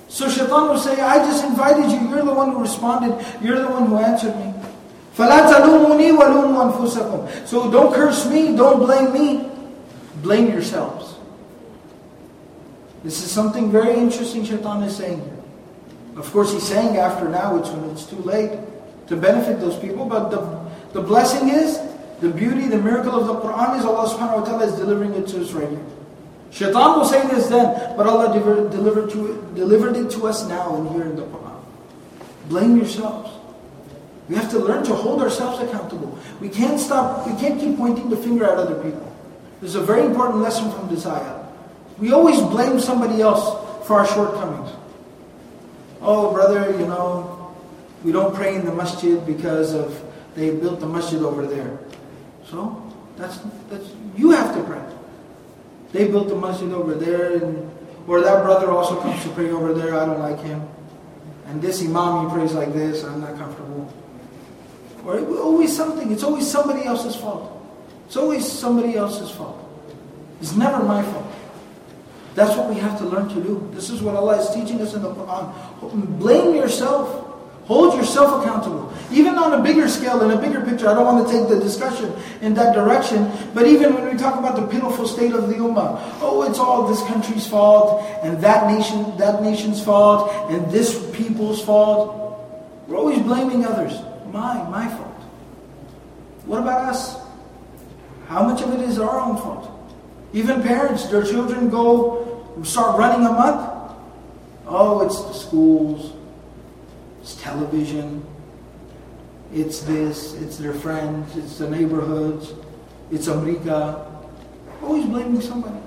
So 0.09 0.29
shaitan 0.29 0.69
will 0.69 0.77
say, 0.77 1.01
I 1.01 1.17
just 1.19 1.43
invited 1.43 1.91
you. 1.91 2.09
You're 2.09 2.23
the 2.23 2.33
one 2.33 2.51
who 2.51 2.61
responded. 2.61 3.25
You're 3.41 3.59
the 3.59 3.69
one 3.69 3.87
who 3.87 3.97
answered 3.97 4.35
me. 4.35 4.53
فَلَا 5.16 5.50
تَلُومُنِي 5.52 6.16
وَلُومُوا 6.16 6.72
أَنفُسَكُمْ 6.72 7.46
So 7.46 7.70
don't 7.70 7.92
curse 7.94 8.26
me, 8.26 8.56
don't 8.56 8.80
blame 8.80 9.12
me, 9.12 9.48
blame 10.22 10.48
yourselves. 10.48 11.14
This 13.04 13.22
is 13.22 13.30
something 13.30 13.70
very 13.70 13.94
interesting 13.94 14.44
Shaitan 14.44 14.82
is 14.84 14.96
saying 14.96 15.20
here. 15.20 15.42
Of 16.16 16.30
course 16.32 16.52
he's 16.52 16.62
saying 16.62 16.96
after 16.96 17.28
now, 17.28 17.56
it's 17.56 17.68
when 17.68 17.90
it's 17.90 18.06
too 18.06 18.16
late 18.16 18.58
to 19.08 19.16
benefit 19.16 19.60
those 19.60 19.76
people, 19.78 20.06
but 20.06 20.30
the, 20.30 20.40
the 20.92 21.02
blessing 21.02 21.48
is, 21.48 21.80
the 22.20 22.28
beauty, 22.30 22.68
the 22.68 22.78
miracle 22.78 23.18
of 23.18 23.26
the 23.26 23.34
Quran 23.34 23.78
is 23.78 23.84
Allah 23.84 24.08
subhanahu 24.08 24.40
wa 24.40 24.44
ta'ala 24.44 24.66
is 24.66 24.74
delivering 24.76 25.14
it 25.14 25.26
to 25.28 25.42
us 25.42 25.50
right 25.52 25.68
here. 25.68 25.84
Shaitan 26.52 26.98
will 26.98 27.04
say 27.04 27.26
this 27.26 27.48
then, 27.48 27.96
but 27.96 28.06
Allah 28.06 28.32
delivered, 28.32 29.10
to, 29.10 29.52
delivered 29.54 29.96
it 29.96 30.10
to 30.12 30.28
us 30.28 30.46
now 30.46 30.76
and 30.76 30.88
here 30.90 31.02
in 31.02 31.16
the 31.16 31.24
Quran. 31.24 31.60
Blame 32.48 32.76
yourselves. 32.76 33.35
We 34.29 34.35
have 34.35 34.49
to 34.51 34.59
learn 34.59 34.83
to 34.85 34.93
hold 34.93 35.21
ourselves 35.21 35.61
accountable. 35.61 36.19
We 36.41 36.49
can't 36.49 36.79
stop, 36.79 37.25
we 37.27 37.33
can't 37.39 37.59
keep 37.59 37.77
pointing 37.77 38.09
the 38.09 38.17
finger 38.17 38.45
at 38.45 38.57
other 38.57 38.75
people. 38.83 39.15
There's 39.61 39.75
a 39.75 39.81
very 39.81 40.05
important 40.05 40.41
lesson 40.41 40.71
from 40.71 40.89
this 40.89 41.05
ayah. 41.05 41.45
We 41.97 42.11
always 42.11 42.39
blame 42.41 42.79
somebody 42.79 43.21
else 43.21 43.87
for 43.87 43.99
our 43.99 44.07
shortcomings. 44.07 44.69
Oh, 46.01 46.31
brother, 46.31 46.71
you 46.77 46.85
know, 46.85 47.55
we 48.03 48.11
don't 48.11 48.35
pray 48.35 48.55
in 48.55 48.65
the 48.65 48.73
masjid 48.73 49.25
because 49.25 49.73
of 49.73 50.03
they 50.35 50.51
built 50.51 50.79
the 50.79 50.85
masjid 50.85 51.21
over 51.23 51.47
there. 51.47 51.79
So 52.45 52.83
that's 53.17 53.39
that's 53.69 53.89
you 54.15 54.31
have 54.31 54.55
to 54.55 54.63
pray. 54.63 54.81
They 55.91 56.07
built 56.07 56.27
the 56.29 56.35
masjid 56.35 56.71
over 56.71 56.93
there, 56.93 57.43
and 57.43 57.71
or 58.05 58.21
that 58.21 58.43
brother 58.43 58.71
also 58.71 59.01
comes 59.01 59.21
to 59.23 59.29
pray 59.29 59.49
over 59.49 59.73
there. 59.73 59.95
I 59.99 60.05
don't 60.05 60.19
like 60.19 60.39
him. 60.39 60.61
And 61.47 61.61
this 61.61 61.81
imam 61.81 62.27
he 62.29 62.33
prays 62.33 62.53
like 62.53 62.73
this. 62.73 63.03
I'm 63.03 63.21
not. 63.21 63.46
Or 65.07 65.39
always 65.39 65.75
something. 65.75 66.11
It's 66.11 66.23
always 66.23 66.45
somebody 66.45 66.83
else's 66.83 67.15
fault. 67.15 67.49
It's 68.07 68.17
always 68.17 68.45
somebody 68.45 68.95
else's 68.95 69.31
fault. 69.31 69.57
It's 70.41 70.53
never 70.53 70.83
my 70.83 71.01
fault. 71.01 71.31
That's 72.35 72.55
what 72.57 72.69
we 72.69 72.75
have 72.75 72.99
to 72.99 73.05
learn 73.05 73.29
to 73.29 73.41
do. 73.41 73.69
This 73.73 73.89
is 73.89 74.01
what 74.01 74.15
Allah 74.15 74.37
is 74.41 74.53
teaching 74.53 74.81
us 74.81 74.93
in 74.93 75.01
the 75.01 75.09
Quran. 75.09 76.19
Blame 76.19 76.55
yourself. 76.55 77.23
Hold 77.67 77.95
yourself 77.95 78.43
accountable. 78.43 78.93
Even 79.11 79.35
on 79.37 79.59
a 79.59 79.63
bigger 79.63 79.87
scale, 79.89 80.21
in 80.21 80.31
a 80.31 80.39
bigger 80.39 80.61
picture, 80.61 80.87
I 80.87 80.93
don't 80.93 81.05
want 81.05 81.27
to 81.27 81.33
take 81.33 81.49
the 81.49 81.59
discussion 81.59 82.13
in 82.41 82.53
that 82.53 82.73
direction, 82.73 83.31
but 83.53 83.65
even 83.65 83.93
when 83.93 84.05
we 84.05 84.17
talk 84.17 84.39
about 84.39 84.55
the 84.55 84.67
pitiful 84.67 85.05
state 85.05 85.33
of 85.33 85.49
the 85.49 85.55
Ummah, 85.55 85.99
oh, 86.21 86.43
it's 86.43 86.59
all 86.59 86.87
this 86.87 87.03
country's 87.03 87.45
fault, 87.45 88.03
and 88.23 88.39
that 88.39 88.71
nation, 88.71 89.17
that 89.17 89.41
nation's 89.41 89.83
fault, 89.83 90.31
and 90.49 90.71
this 90.71 90.95
people's 91.11 91.61
fault. 91.61 92.39
We're 92.87 92.97
always 92.97 93.19
blaming 93.19 93.65
others. 93.65 93.99
My, 94.31 94.63
my 94.69 94.87
fault. 94.89 95.21
What 96.45 96.61
about 96.61 96.89
us? 96.89 97.19
How 98.27 98.43
much 98.43 98.61
of 98.61 98.73
it 98.73 98.81
is 98.81 98.99
our 98.99 99.19
own 99.19 99.37
fault? 99.37 99.71
Even 100.33 100.61
parents, 100.61 101.05
their 101.07 101.23
children 101.23 101.69
go 101.69 102.45
start 102.63 102.97
running 102.97 103.25
amok. 103.25 103.95
Oh, 104.67 105.01
it's 105.01 105.21
the 105.23 105.33
schools, 105.33 106.13
it's 107.21 107.41
television, 107.41 108.25
it's 109.53 109.79
this, 109.81 110.33
it's 110.33 110.57
their 110.57 110.73
friends, 110.73 111.37
it's 111.37 111.57
the 111.57 111.69
neighborhoods, 111.69 112.53
it's 113.11 113.27
America. 113.27 114.05
Always 114.83 115.05
blaming 115.05 115.41
somebody. 115.41 115.79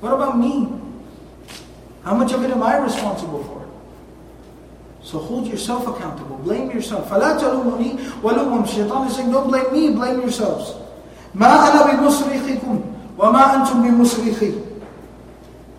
What 0.00 0.14
about 0.14 0.38
me? 0.38 0.68
How 2.04 2.14
much 2.14 2.32
of 2.32 2.44
it 2.44 2.50
am 2.50 2.62
I 2.62 2.78
responsible 2.78 3.42
for? 3.44 3.61
So 5.07 5.19
hold 5.19 5.47
yourself 5.47 5.87
accountable. 5.87 6.37
Blame 6.37 6.69
yourself. 6.71 7.09
فَلَا 7.09 7.39
تَلُومُنِي 7.39 8.21
وَلُومُمْ 8.21 8.67
Shaitan 8.67 9.07
is 9.07 9.15
saying, 9.15 9.31
don't 9.31 9.47
blame 9.47 9.71
me, 9.71 9.95
blame 9.95 10.19
yourselves. 10.19 10.75
مَا 11.33 11.71
أَنَا 11.71 11.95
بِمُصْرِخِكُمْ 11.95 13.15
وَمَا 13.17 13.43
أَنْتُمْ 13.55 13.87
بِمُصْرِخِي 13.87 14.81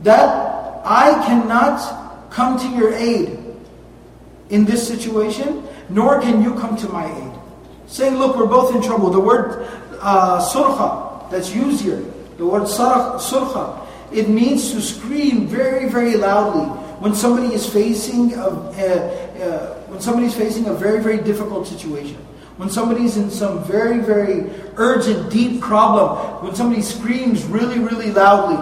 That 0.03 0.81
I 0.85 1.13
cannot 1.27 2.31
come 2.31 2.59
to 2.59 2.69
your 2.77 2.95
aid 2.95 3.39
in 4.49 4.65
this 4.65 4.87
situation, 4.89 5.63
nor 5.91 6.21
can 6.23 6.43
you 6.43 6.55
come 6.55 6.77
to 6.79 6.89
my 6.89 7.05
aid. 7.05 7.33
Saying, 7.87 8.17
look, 8.17 8.37
we're 8.37 8.47
both 8.47 8.75
in 8.75 8.81
trouble. 8.81 9.11
The 9.11 9.21
word 9.21 9.69
uh, 10.01 10.41
surha 10.41 11.31
that's 11.31 11.55
used 11.55 11.83
here, 11.83 12.03
the 12.39 12.47
word 12.47 12.63
surha, 12.63 13.87
it 14.11 14.29
means 14.31 14.73
to 14.73 14.81
scream 14.81 15.47
very, 15.47 15.89
very 15.89 16.17
loudly 16.17 16.82
when 17.00 17.14
somebody 17.16 17.54
is 17.54 17.68
facing 17.68 18.34
a, 18.34 18.50
when 19.88 20.00
somebody 20.00 20.28
is 20.28 20.36
facing 20.36 20.68
a 20.68 20.74
very 20.74 21.02
very 21.02 21.18
difficult 21.18 21.68
situation, 21.68 22.18
when 22.58 22.70
somebody 22.70 23.06
is 23.06 23.18
in 23.18 23.30
some 23.30 23.64
very 23.64 24.00
very 24.00 24.50
urgent 24.76 25.32
deep 25.32 25.62
problem, 25.62 26.44
when 26.44 26.56
somebody 26.56 26.82
screams 26.82 27.44
really 27.46 27.80
really 27.80 28.12
loudly 28.12 28.60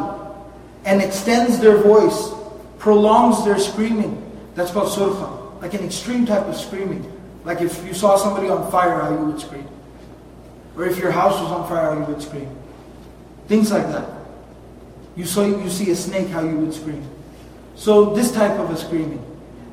and 0.85 1.01
extends 1.01 1.59
their 1.59 1.77
voice 1.77 2.31
prolongs 2.79 3.45
their 3.45 3.59
screaming. 3.59 4.17
That's 4.55 4.71
called 4.71 4.89
surqa, 4.89 5.61
like 5.61 5.73
an 5.73 5.83
extreme 5.85 6.25
type 6.25 6.45
of 6.47 6.55
screaming. 6.55 7.05
Like 7.43 7.61
if 7.61 7.85
you 7.85 7.93
saw 7.93 8.17
somebody 8.17 8.49
on 8.49 8.69
fire, 8.71 8.99
how 8.99 9.11
you 9.11 9.25
would 9.25 9.39
scream. 9.39 9.67
Or 10.75 10.85
if 10.85 10.97
your 10.97 11.11
house 11.11 11.39
was 11.39 11.51
on 11.51 11.67
fire, 11.67 11.93
how 11.93 11.99
you 11.99 12.05
would 12.05 12.21
scream. 12.21 12.49
Things 13.47 13.71
like 13.71 13.87
that. 13.87 14.09
You 15.15 15.25
saw 15.25 15.43
you 15.43 15.69
see 15.69 15.91
a 15.91 15.95
snake, 15.95 16.29
how 16.29 16.41
you 16.41 16.57
would 16.57 16.73
scream. 16.73 17.03
So 17.81 18.13
this 18.13 18.31
type 18.31 18.59
of 18.59 18.69
a 18.69 18.77
screaming. 18.77 19.25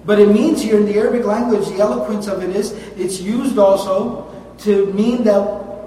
But 0.06 0.18
it 0.18 0.30
means 0.30 0.62
here 0.62 0.78
in 0.78 0.86
the 0.86 0.96
Arabic 0.96 1.26
language, 1.26 1.68
the 1.68 1.80
eloquence 1.80 2.26
of 2.26 2.42
it 2.42 2.56
is, 2.56 2.72
it's 2.96 3.20
used 3.20 3.58
also 3.58 4.32
to 4.64 4.90
mean 4.94 5.24
that 5.24 5.42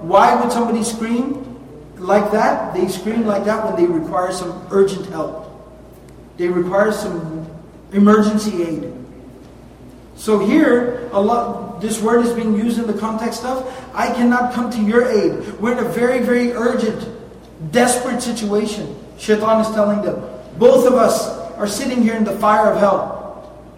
why 0.06 0.40
would 0.40 0.52
somebody 0.52 0.84
scream 0.84 1.42
like 1.98 2.30
that? 2.30 2.74
They 2.74 2.86
scream 2.86 3.26
like 3.26 3.44
that 3.46 3.66
when 3.66 3.74
they 3.74 3.92
require 3.92 4.30
some 4.30 4.64
urgent 4.70 5.06
help. 5.06 5.50
They 6.36 6.46
require 6.46 6.92
some 6.92 7.44
emergency 7.90 8.62
aid. 8.62 8.92
So 10.14 10.38
here, 10.38 11.10
Allah, 11.12 11.76
this 11.80 12.00
word 12.00 12.24
is 12.24 12.32
being 12.34 12.54
used 12.54 12.78
in 12.78 12.86
the 12.86 12.94
context 13.00 13.44
of, 13.44 13.66
I 13.94 14.14
cannot 14.14 14.52
come 14.52 14.70
to 14.70 14.80
your 14.80 15.10
aid. 15.10 15.58
We're 15.58 15.72
in 15.72 15.84
a 15.84 15.88
very, 15.88 16.20
very 16.20 16.52
urgent, 16.52 17.02
desperate 17.72 18.22
situation. 18.22 18.94
Shaitan 19.18 19.60
is 19.62 19.74
telling 19.74 20.02
them, 20.02 20.22
both 20.56 20.86
of 20.86 20.94
us 20.94 21.41
are 21.61 21.67
sitting 21.67 22.01
here 22.01 22.15
in 22.15 22.23
the 22.23 22.37
fire 22.37 22.71
of 22.71 22.79
hell. 22.79 23.17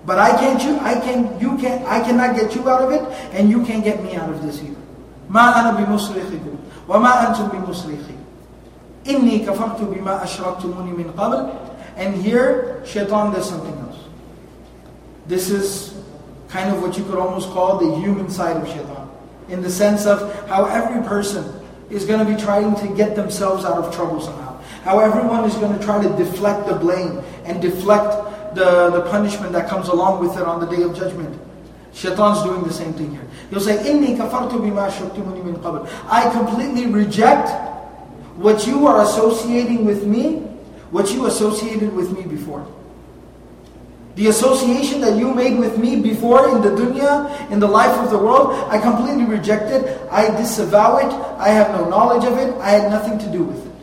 But 0.05 0.17
I 0.19 0.31
can't 0.37 0.63
you 0.63 0.77
I 0.79 0.99
can 0.99 1.39
you 1.39 1.57
can't 1.57 1.85
I 1.85 1.99
cannot 2.01 2.35
get 2.35 2.55
you 2.55 2.69
out 2.69 2.81
of 2.81 2.91
it 2.91 3.03
and 3.33 3.49
you 3.49 3.65
can't 3.65 3.83
get 3.83 4.03
me 4.03 4.15
out 4.15 4.29
of 4.29 4.41
this 4.41 4.61
either. 4.61 4.75
ما 5.29 5.59
أنا 5.59 5.71
بمصرخكم 5.71 6.55
وما 6.89 7.27
أنتم 7.27 7.47
بمصرخي 7.47 8.17
إني 9.09 9.39
كفرت 9.39 9.81
بما 9.81 10.23
أشركتموني 10.23 10.91
من 10.91 11.11
قبل 11.17 11.49
and 11.97 12.15
here 12.15 12.81
shaitan 12.85 13.33
does 13.33 13.49
something 13.49 13.77
else. 13.85 13.99
This 15.27 15.49
is 15.49 15.93
kind 16.47 16.73
of 16.73 16.81
what 16.81 16.97
you 16.97 17.03
could 17.03 17.19
almost 17.19 17.49
call 17.49 17.77
the 17.77 17.99
human 17.99 18.29
side 18.29 18.57
of 18.57 18.67
shaitan 18.67 19.09
in 19.49 19.61
the 19.61 19.69
sense 19.69 20.05
of 20.05 20.33
how 20.47 20.65
every 20.65 21.01
person 21.07 21.43
is 21.89 22.05
going 22.05 22.19
to 22.19 22.25
be 22.25 22.39
trying 22.39 22.75
to 22.75 22.87
get 22.95 23.15
themselves 23.15 23.65
out 23.65 23.77
of 23.77 23.93
trouble 23.93 24.21
somehow. 24.21 24.59
How 24.83 24.99
everyone 24.99 25.43
is 25.43 25.55
going 25.55 25.77
to 25.77 25.83
try 25.83 26.01
to 26.01 26.09
deflect 26.15 26.67
the 26.67 26.75
blame 26.75 27.21
and 27.45 27.61
deflect 27.61 28.55
the, 28.55 28.89
the 28.89 29.01
punishment 29.09 29.51
that 29.53 29.69
comes 29.69 29.87
along 29.87 30.19
with 30.25 30.37
it 30.37 30.43
on 30.43 30.59
the 30.59 30.67
day 30.67 30.83
of 30.83 30.95
judgment. 30.95 31.39
Shaitan's 31.93 32.43
doing 32.43 32.63
the 32.63 32.73
same 32.73 32.93
thing 32.93 33.11
here. 33.11 33.25
He'll 33.49 33.59
say, 33.59 33.77
إِنِّي 33.77 34.17
كَفَرْتُ 34.17 34.51
بِمَا 34.51 34.89
شُرْتُمُنِي 34.89 35.43
مِنْ 35.43 35.55
قَبْلِ 35.61 35.89
I 36.09 36.29
completely 36.31 36.85
reject 36.85 37.49
what 38.37 38.65
you 38.65 38.87
are 38.87 39.01
associating 39.03 39.85
with 39.85 40.05
me, 40.05 40.37
what 40.91 41.11
you 41.11 41.25
associated 41.25 41.93
with 41.93 42.15
me 42.15 42.23
before. 42.23 42.65
The 44.15 44.27
association 44.27 45.01
that 45.01 45.17
you 45.17 45.33
made 45.33 45.57
with 45.57 45.77
me 45.77 46.01
before 46.01 46.49
in 46.49 46.61
the 46.61 46.69
dunya, 46.69 47.49
in 47.51 47.59
the 47.59 47.67
life 47.67 47.97
of 47.99 48.09
the 48.11 48.17
world, 48.17 48.51
I 48.69 48.77
completely 48.77 49.23
reject 49.25 49.71
it. 49.71 49.99
I 50.11 50.29
disavow 50.35 50.97
it. 50.97 51.11
I 51.39 51.49
have 51.49 51.71
no 51.71 51.87
knowledge 51.89 52.25
of 52.25 52.37
it. 52.37 52.53
I 52.59 52.71
had 52.71 52.91
nothing 52.91 53.17
to 53.19 53.31
do 53.31 53.43
with 53.43 53.65
it. 53.65 53.73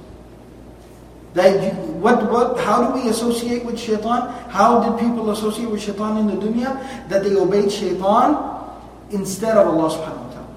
That 1.35 1.63
you, 1.63 1.90
what, 2.02 2.32
what, 2.32 2.60
how 2.60 2.88
do 2.88 3.00
we 3.00 3.10
associate 3.10 3.64
with 3.64 3.80
shaitan? 3.80 4.28
How 4.50 4.82
did 4.82 5.00
people 5.00 5.30
associate 5.30 5.70
with 5.70 5.84
shaitan 5.84 6.18
in 6.18 6.28
the 6.28 6.34
dunya? 6.34 6.74
That 7.10 7.24
they 7.24 7.36
obeyed 7.36 7.72
shaitan 7.72 8.42
instead 9.12 9.56
of 9.56 9.68
Allah 9.68 9.94
subhanahu 9.94 10.26
wa 10.26 10.34
ta'ala. 10.34 10.48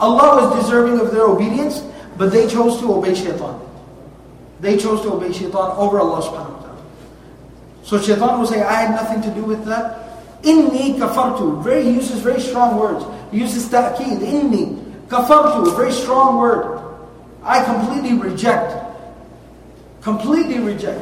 Allah 0.00 0.28
was 0.40 0.64
deserving 0.64 0.98
of 0.98 1.12
their 1.12 1.24
obedience, 1.24 1.84
but 2.16 2.32
they 2.32 2.48
chose 2.48 2.80
to 2.80 2.94
obey 2.94 3.14
shaitan. 3.14 3.60
They 4.60 4.78
chose 4.78 5.02
to 5.02 5.12
obey 5.12 5.32
shaitan 5.32 5.76
over 5.76 6.00
Allah 6.00 6.24
subhanahu 6.24 6.56
wa 6.56 6.62
ta'ala. 6.64 6.84
So 7.84 8.00
shaitan 8.00 8.40
will 8.40 8.46
say, 8.46 8.62
I 8.62 8.88
had 8.88 8.90
nothing 8.96 9.20
to 9.20 9.30
do 9.36 9.44
with 9.44 9.66
that. 9.66 10.00
Inni 10.44 10.96
kafartu. 10.96 11.62
Very, 11.62 11.84
he 11.84 11.92
uses 11.92 12.20
very 12.20 12.40
strong 12.40 12.80
words. 12.80 13.04
He 13.32 13.38
uses 13.44 13.68
ta'keed. 13.68 14.24
Inni 14.24 14.80
kafartu. 15.08 15.68
A 15.68 15.76
very 15.76 15.92
strong 15.92 16.38
word. 16.38 16.80
I 17.44 17.62
completely 17.62 18.16
reject 18.16 18.85
completely 20.05 20.59
reject 20.59 21.01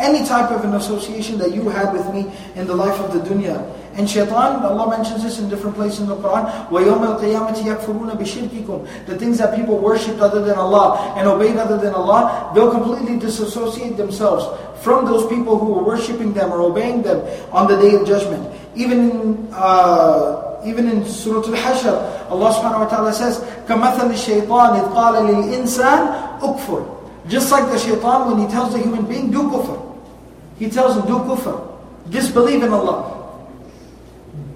any 0.00 0.24
type 0.26 0.50
of 0.50 0.64
an 0.64 0.74
association 0.74 1.38
that 1.38 1.52
you 1.52 1.68
had 1.68 1.92
with 1.92 2.08
me 2.12 2.30
in 2.56 2.66
the 2.66 2.74
life 2.74 2.98
of 3.00 3.12
the 3.12 3.20
dunya. 3.20 3.60
And 3.94 4.08
shaitan, 4.08 4.64
Allah 4.64 4.88
mentions 4.88 5.22
this 5.22 5.38
in 5.38 5.50
different 5.50 5.76
places 5.76 6.00
in 6.00 6.06
the 6.06 6.16
Quran, 6.16 6.46
وَيَوْمَ 6.68 7.18
الْقِيَامَةِ 7.18 7.58
يَكْفُرُونَ 7.58 8.16
بِشِرْكِكُمْ 8.16 9.06
The 9.06 9.18
things 9.18 9.36
that 9.38 9.54
people 9.54 9.76
worshipped 9.78 10.20
other 10.20 10.42
than 10.42 10.56
Allah 10.56 11.14
and 11.18 11.28
obeyed 11.28 11.56
other 11.56 11.76
than 11.76 11.92
Allah, 11.92 12.50
they'll 12.54 12.70
completely 12.70 13.18
disassociate 13.18 13.96
themselves 13.96 14.46
from 14.82 15.04
those 15.04 15.26
people 15.26 15.58
who 15.58 15.74
were 15.74 15.82
worshipping 15.82 16.32
them 16.32 16.52
or 16.52 16.62
obeying 16.62 17.02
them 17.02 17.20
on 17.52 17.66
the 17.66 17.76
day 17.76 17.94
of 17.94 18.06
judgment. 18.06 18.48
Even 18.74 19.10
in, 19.10 19.48
uh, 19.52 20.62
even 20.64 20.88
in 20.88 21.04
Surah 21.04 21.44
Al-Hashr, 21.44 22.30
Allah 22.30 22.54
subhanahu 22.54 22.86
wa 22.86 22.88
ta'ala 22.88 23.12
says, 23.12 23.40
كَمَثَلِ 23.66 24.08
الشَّيْطَانِ 24.14 24.80
إِذْ 24.80 24.86
قَالَ 24.94 25.14
لِلْإِنسَانِ 25.28 26.40
أُكْفُرْ 26.40 26.93
just 27.28 27.50
like 27.52 27.64
the 27.70 27.78
shaitan 27.78 28.30
when 28.30 28.38
he 28.38 28.46
tells 28.52 28.72
the 28.72 28.78
human 28.78 29.04
being, 29.06 29.30
do 29.30 29.42
kufr. 29.50 29.78
He 30.58 30.68
tells 30.68 30.96
him, 30.96 31.06
do 31.06 31.18
kufr. 31.24 31.56
Disbelieve 32.10 32.62
in 32.62 32.72
Allah. 32.72 33.38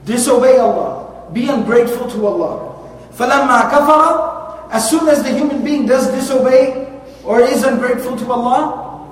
Disobey 0.04 0.59
Allah. 0.59 1.30
Be 1.33 1.48
ungrateful 1.48 2.09
to 2.11 2.26
Allah. 2.26 2.74
فَلَمَّا 3.14 3.70
كَفَرَ 3.70 4.72
As 4.72 4.88
soon 4.90 5.09
as 5.09 5.22
the 5.22 5.30
human 5.30 5.62
being 5.64 5.87
does 5.87 6.09
disobey 6.11 6.88
or 7.24 7.40
is 7.40 7.62
ungrateful 7.64 8.16
to 8.18 8.33
Allah, 8.33 9.09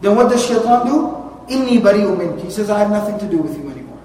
then 0.00 0.16
what 0.16 0.30
does 0.30 0.44
shaitan 0.46 0.86
do? 0.86 1.12
Inni 1.48 1.80
bari'u 1.80 2.16
mink. 2.16 2.40
He 2.42 2.50
says, 2.50 2.70
I 2.70 2.80
have 2.80 2.90
nothing 2.90 3.18
to 3.20 3.26
do 3.28 3.38
with 3.38 3.56
you 3.56 3.70
anymore. 3.70 3.98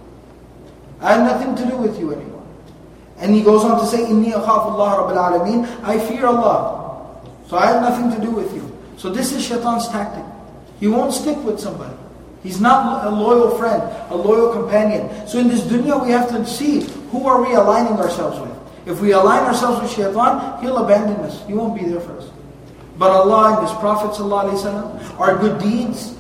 I 1.00 1.14
have 1.14 1.22
nothing 1.26 1.56
to 1.56 1.66
do 1.70 1.78
with 1.78 1.98
you 2.00 2.14
anymore. 2.14 2.44
And 3.18 3.34
he 3.34 3.42
goes 3.44 3.64
on 3.64 3.80
to 3.80 3.86
say, 3.86 4.04
Inni 4.04 4.32
akhafu 4.34 4.74
Allah 4.78 5.06
Rabbil 5.06 5.18
Alameen. 5.18 5.84
I 5.84 5.98
fear 6.00 6.26
Allah. 6.26 7.22
So 7.48 7.58
I 7.58 7.68
have 7.68 7.82
nothing 7.82 8.12
to 8.12 8.20
do 8.22 8.32
with 8.32 8.54
you. 8.54 8.65
So 8.97 9.11
this 9.11 9.33
is 9.33 9.45
shaitan's 9.45 9.89
tactic. 9.89 10.25
He 10.81 10.89
won't 10.89 11.13
stick 11.13 11.37
with 11.45 11.61
somebody. 11.61 11.95
He's 12.43 12.61
not 12.61 13.07
a 13.07 13.11
loyal 13.11 13.59
friend, 13.59 13.83
a 14.11 14.17
loyal 14.17 14.53
companion. 14.53 15.27
So 15.27 15.39
in 15.39 15.49
this 15.49 15.63
dunya 15.63 16.03
we 16.03 16.11
have 16.13 16.29
to 16.31 16.47
see 16.47 16.83
who 17.11 17.27
are 17.27 17.43
we 17.43 17.55
aligning 17.55 17.99
ourselves 17.99 18.39
with. 18.39 18.57
If 18.87 19.01
we 19.01 19.13
align 19.13 19.43
ourselves 19.45 19.81
with 19.83 19.91
shaitan, 19.91 20.63
he'll 20.63 20.79
abandon 20.79 21.17
us. 21.27 21.45
He 21.47 21.55
won't 21.55 21.75
be 21.75 21.85
there 21.85 22.01
for 22.01 22.17
us. 22.19 22.31
But 22.99 23.11
Allah 23.11 23.59
and 23.59 23.69
His 23.69 23.77
Prophet 23.79 24.13
ﷺ, 24.13 25.21
our 25.21 25.37
good 25.37 25.61
deeds, 25.61 26.17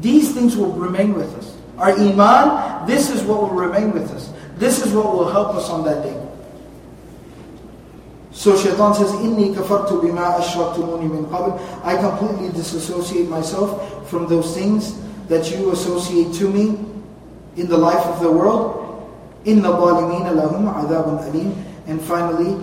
these 0.00 0.34
things 0.34 0.56
will 0.56 0.72
remain 0.72 1.14
with 1.14 1.32
us. 1.36 1.56
Our 1.78 1.92
iman, 1.92 2.86
this 2.86 3.10
is 3.10 3.22
what 3.22 3.42
will 3.42 3.50
remain 3.50 3.92
with 3.92 4.10
us. 4.10 4.32
This 4.56 4.84
is 4.84 4.92
what 4.92 5.12
will 5.12 5.30
help 5.30 5.54
us 5.54 5.68
on 5.68 5.84
that 5.84 6.02
day. 6.02 6.25
So 8.36 8.54
shaitan 8.54 8.94
says, 8.94 9.10
Inni 9.12 9.54
kafartu 9.54 10.02
bima 10.02 10.38
ashraktumuni 10.38 11.10
min 11.10 11.24
qabl. 11.26 11.58
I 11.82 11.96
completely 11.96 12.52
disassociate 12.52 13.30
myself 13.30 14.10
from 14.10 14.28
those 14.28 14.54
things 14.54 15.00
that 15.28 15.50
you 15.50 15.72
associate 15.72 16.34
to 16.34 16.50
me 16.50 16.78
in 17.56 17.66
the 17.66 17.78
life 17.78 18.04
of 18.04 18.20
the 18.20 18.30
world. 18.30 19.08
Inna 19.46 19.68
zalimina 19.68 20.36
lahum 20.36 20.68
adabun 20.68 21.26
alim. 21.26 21.64
And 21.86 22.00
finally, 22.02 22.60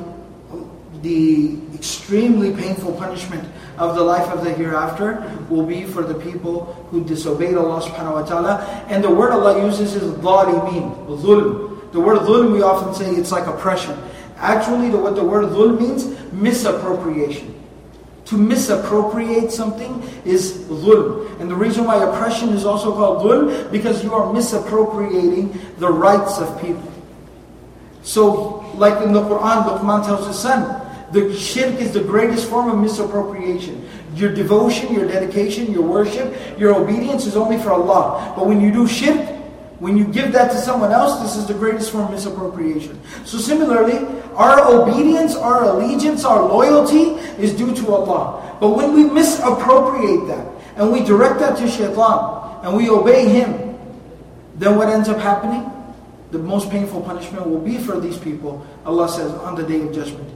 the 1.02 1.58
extremely 1.74 2.54
painful 2.54 2.94
punishment 2.94 3.44
of 3.80 3.96
the 3.96 4.04
life 4.04 4.30
of 4.30 4.46
the 4.46 4.54
hereafter 4.54 5.26
will 5.50 5.66
be 5.66 5.86
for 5.86 6.04
the 6.04 6.14
people 6.14 6.66
who 6.92 7.04
disobeyed 7.04 7.58
Allah 7.58 7.82
subhanahu 7.82 8.14
wa 8.14 8.24
ta'ala. 8.24 8.86
And 8.90 9.04
the 9.04 9.10
word 9.10 9.32
Allah 9.32 9.66
uses 9.66 9.96
is 9.96 10.14
dhalimin, 10.22 11.08
dhulm. 11.08 11.92
The 11.92 12.00
word 12.00 12.20
dhulm 12.20 12.54
we 12.54 12.62
often 12.62 12.94
say 12.94 13.10
it's 13.10 13.32
like 13.32 13.48
oppression. 13.48 13.98
Actually, 14.38 14.90
the, 14.90 14.98
what 14.98 15.16
the 15.16 15.24
word 15.24 15.46
dhul 15.50 15.80
means, 15.80 16.06
misappropriation. 16.34 17.54
To 18.26 18.38
misappropriate 18.38 19.52
something 19.52 20.02
is 20.26 20.64
dhul. 20.70 21.40
And 21.40 21.50
the 21.50 21.56
reason 21.56 21.86
why 21.86 22.04
oppression 22.04 22.50
is 22.50 22.66
also 22.66 22.94
called 22.94 23.24
dhul, 23.24 23.72
because 23.72 24.04
you 24.04 24.14
are 24.14 24.32
misappropriating 24.34 25.60
the 25.78 25.90
rights 25.90 26.40
of 26.40 26.62
people. 26.62 26.92
So, 28.02 28.66
like 28.76 29.02
in 29.04 29.14
the 29.14 29.22
Quran, 29.22 29.64
Luqman 29.66 30.06
tells 30.06 30.28
his 30.28 30.40
son, 30.40 30.82
the 31.12 31.36
shirk 31.38 31.76
is 31.76 31.94
the 31.94 32.02
greatest 32.02 32.50
form 32.50 32.70
of 32.70 32.78
misappropriation. 32.80 33.88
Your 34.16 34.34
devotion, 34.34 34.94
your 34.94 35.08
dedication, 35.08 35.72
your 35.72 35.84
worship, 35.84 36.34
your 36.60 36.76
obedience 36.76 37.26
is 37.26 37.38
only 37.38 37.58
for 37.58 37.72
Allah. 37.72 38.34
But 38.36 38.48
when 38.48 38.60
you 38.60 38.72
do 38.72 38.88
shirk, 38.88 39.33
when 39.84 39.98
you 39.98 40.06
give 40.06 40.32
that 40.32 40.50
to 40.50 40.58
someone 40.58 40.94
else, 40.94 41.20
this 41.20 41.36
is 41.36 41.46
the 41.46 41.54
greatest 41.54 41.92
form 41.92 42.06
of 42.06 42.12
misappropriation. 42.12 42.98
So 43.26 43.38
similarly, 43.38 44.00
our 44.32 44.64
obedience, 44.72 45.36
our 45.36 45.66
allegiance, 45.66 46.24
our 46.24 46.42
loyalty 46.42 47.20
is 47.36 47.52
due 47.52 47.76
to 47.76 47.92
Allah. 47.92 48.58
But 48.62 48.70
when 48.70 48.94
we 48.94 49.04
misappropriate 49.04 50.26
that, 50.28 50.48
and 50.78 50.90
we 50.90 51.04
direct 51.04 51.42
that 51.42 51.58
to 51.58 51.68
shaitan, 51.68 52.64
and 52.64 52.78
we 52.78 52.88
obey 52.90 53.28
him, 53.28 53.78
then 54.56 54.78
what 54.78 54.88
ends 54.88 55.10
up 55.10 55.20
happening? 55.20 55.70
The 56.32 56.40
most 56.40 56.72
painful 56.72 57.02
punishment 57.02 57.46
will 57.46 57.60
be 57.60 57.78
for 57.78 58.00
these 58.00 58.18
people, 58.18 58.66
Allah 58.86 59.10
says, 59.10 59.34
on 59.44 59.56
the 59.56 59.64
day 59.64 59.82
of 59.82 59.94
judgment. 59.94 60.32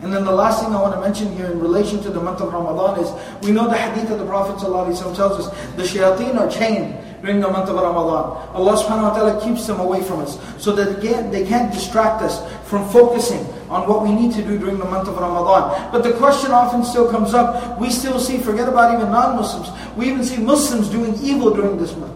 And 0.00 0.10
then 0.10 0.24
the 0.24 0.32
last 0.32 0.64
thing 0.64 0.74
I 0.74 0.80
want 0.80 0.94
to 0.94 1.02
mention 1.02 1.36
here 1.36 1.52
in 1.52 1.60
relation 1.60 2.00
to 2.00 2.08
the 2.08 2.20
month 2.20 2.40
of 2.40 2.50
Ramadan 2.50 3.04
is, 3.04 3.12
we 3.44 3.52
know 3.52 3.68
the 3.68 3.76
hadith 3.76 4.10
of 4.10 4.20
the 4.20 4.26
Prophet 4.26 4.56
ﷺ 4.56 5.14
tells 5.14 5.46
us, 5.46 5.72
the 5.76 5.82
shayateen 5.82 6.40
are 6.40 6.48
chained 6.50 7.05
during 7.21 7.39
the 7.39 7.49
month 7.49 7.69
of 7.69 7.75
Ramadan. 7.75 8.37
Allah 8.55 8.75
subhanahu 8.77 9.11
wa 9.11 9.13
ta'ala 9.13 9.41
keeps 9.41 9.67
them 9.67 9.79
away 9.79 10.01
from 10.01 10.21
us 10.21 10.39
so 10.57 10.71
that 10.73 10.97
again 10.97 11.31
they 11.31 11.45
can't 11.45 11.71
distract 11.71 12.21
us 12.21 12.41
from 12.67 12.87
focusing 12.89 13.45
on 13.69 13.87
what 13.87 14.03
we 14.03 14.11
need 14.11 14.33
to 14.33 14.43
do 14.43 14.57
during 14.57 14.77
the 14.77 14.85
month 14.85 15.07
of 15.07 15.17
Ramadan. 15.17 15.91
But 15.91 16.03
the 16.03 16.13
question 16.13 16.51
often 16.51 16.83
still 16.83 17.09
comes 17.09 17.33
up, 17.33 17.79
we 17.79 17.89
still 17.89 18.19
see, 18.19 18.37
forget 18.37 18.67
about 18.67 18.93
even 18.93 19.11
non-Muslims, 19.11 19.69
we 19.95 20.07
even 20.07 20.23
see 20.23 20.37
Muslims 20.37 20.89
doing 20.89 21.15
evil 21.21 21.53
during 21.53 21.77
this 21.77 21.95
month. 21.95 22.13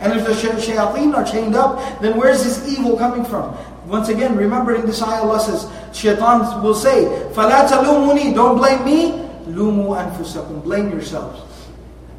And 0.00 0.12
if 0.12 0.26
the 0.26 0.32
shayateen 0.32 1.14
are 1.14 1.24
chained 1.24 1.56
up, 1.56 2.00
then 2.00 2.16
where's 2.16 2.44
this 2.44 2.68
evil 2.68 2.96
coming 2.96 3.24
from? 3.24 3.56
Once 3.88 4.08
again, 4.10 4.36
remember 4.36 4.74
in 4.74 4.86
this 4.86 5.02
ayah 5.02 5.22
Allah 5.22 5.40
says, 5.40 5.66
shaitan 5.96 6.62
will 6.62 6.74
say, 6.74 7.04
فَلَا 7.32 7.66
تَلُومُنِي 7.66 8.34
Don't 8.34 8.58
blame 8.58 8.84
me, 8.84 9.24
lumu 9.48 9.96
anfusakum. 9.96 10.62
Blame 10.62 10.90
yourselves. 10.90 11.40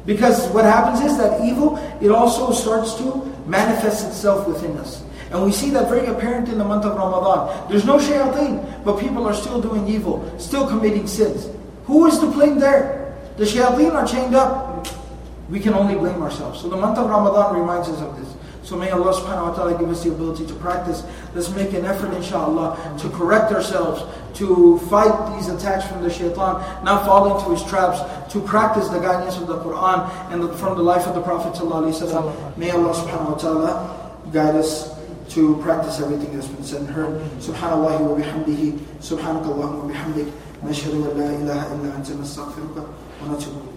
Because 0.05 0.47
what 0.49 0.65
happens 0.65 1.01
is 1.01 1.17
that 1.17 1.43
evil, 1.43 1.77
it 2.01 2.11
also 2.11 2.51
starts 2.51 2.93
to 2.95 3.25
manifest 3.47 4.05
itself 4.07 4.47
within 4.47 4.77
us. 4.77 5.03
And 5.31 5.43
we 5.43 5.51
see 5.51 5.71
that 5.71 5.89
very 5.89 6.05
apparent 6.05 6.49
in 6.49 6.57
the 6.57 6.63
month 6.63 6.85
of 6.85 6.95
Ramadan. 6.95 7.69
There's 7.69 7.85
no 7.85 7.97
shayateen, 7.97 8.85
but 8.85 8.99
people 8.99 9.25
are 9.25 9.33
still 9.33 9.59
doing 9.59 9.87
evil, 9.87 10.21
still 10.39 10.67
committing 10.67 11.07
sins. 11.07 11.47
Who 11.85 12.05
is 12.05 12.19
to 12.19 12.27
blame 12.27 12.59
there? 12.59 13.17
The 13.37 13.43
shayateen 13.45 13.93
are 13.93 14.07
chained 14.07 14.35
up. 14.35 14.87
We 15.49 15.59
can 15.59 15.73
only 15.73 15.95
blame 15.95 16.21
ourselves. 16.21 16.61
So 16.61 16.69
the 16.69 16.77
month 16.77 16.97
of 16.97 17.09
Ramadan 17.09 17.55
reminds 17.59 17.89
us 17.89 18.01
of 18.01 18.17
this. 18.19 18.33
So 18.65 18.75
may 18.75 18.89
Allah 18.89 19.13
subhanahu 19.13 19.49
wa 19.49 19.53
ta'ala 19.53 19.77
give 19.77 19.89
us 19.93 20.03
the 20.03 20.09
ability 20.09 20.47
to 20.47 20.55
practice. 20.55 21.05
Let's 21.35 21.53
make 21.53 21.73
an 21.73 21.85
effort 21.85 22.11
inshallah 22.17 22.97
to 22.97 23.09
correct 23.09 23.53
ourselves, 23.53 24.01
to 24.41 24.79
fight 24.89 25.13
these 25.37 25.49
attacks 25.49 25.85
from 25.85 26.01
the 26.01 26.09
shaitan, 26.09 26.65
not 26.83 27.05
fall 27.05 27.37
into 27.37 27.53
his 27.53 27.61
traps, 27.69 28.01
to 28.33 28.41
practice 28.41 28.89
the 28.89 28.97
guidance 28.97 29.37
of 29.37 29.45
the 29.45 29.59
Quran 29.59 30.09
and 30.33 30.41
the, 30.41 30.49
from 30.57 30.75
the 30.75 30.81
life 30.81 31.05
of 31.05 31.13
the 31.13 31.21
Prophet 31.21 31.53
May 32.57 32.71
Allah 32.71 32.93
subhanahu 32.97 33.31
wa 33.33 33.37
ta'ala 33.37 33.71
guide 34.33 34.55
us 34.55 34.97
to 35.29 35.57
practice 35.61 36.01
everything 36.01 36.33
that's 36.33 36.47
been 36.47 36.63
said 36.63 36.81
and 36.81 36.89
heard. 36.89 37.21
Subhanallah 37.37 38.01
wa 38.01 38.17
bihamdihi, 38.17 38.81
subhanakallahumma 38.97 39.93
bihamdik, 39.93 40.31
nashhadu 40.65 41.05
an 41.05 41.17
la 41.21 41.53
ilaha 41.53 41.75
illa 41.75 41.93
anta 41.93 42.17
nastaghfiruka 42.17 42.81
wa 42.81 43.27
natubu 43.29 43.74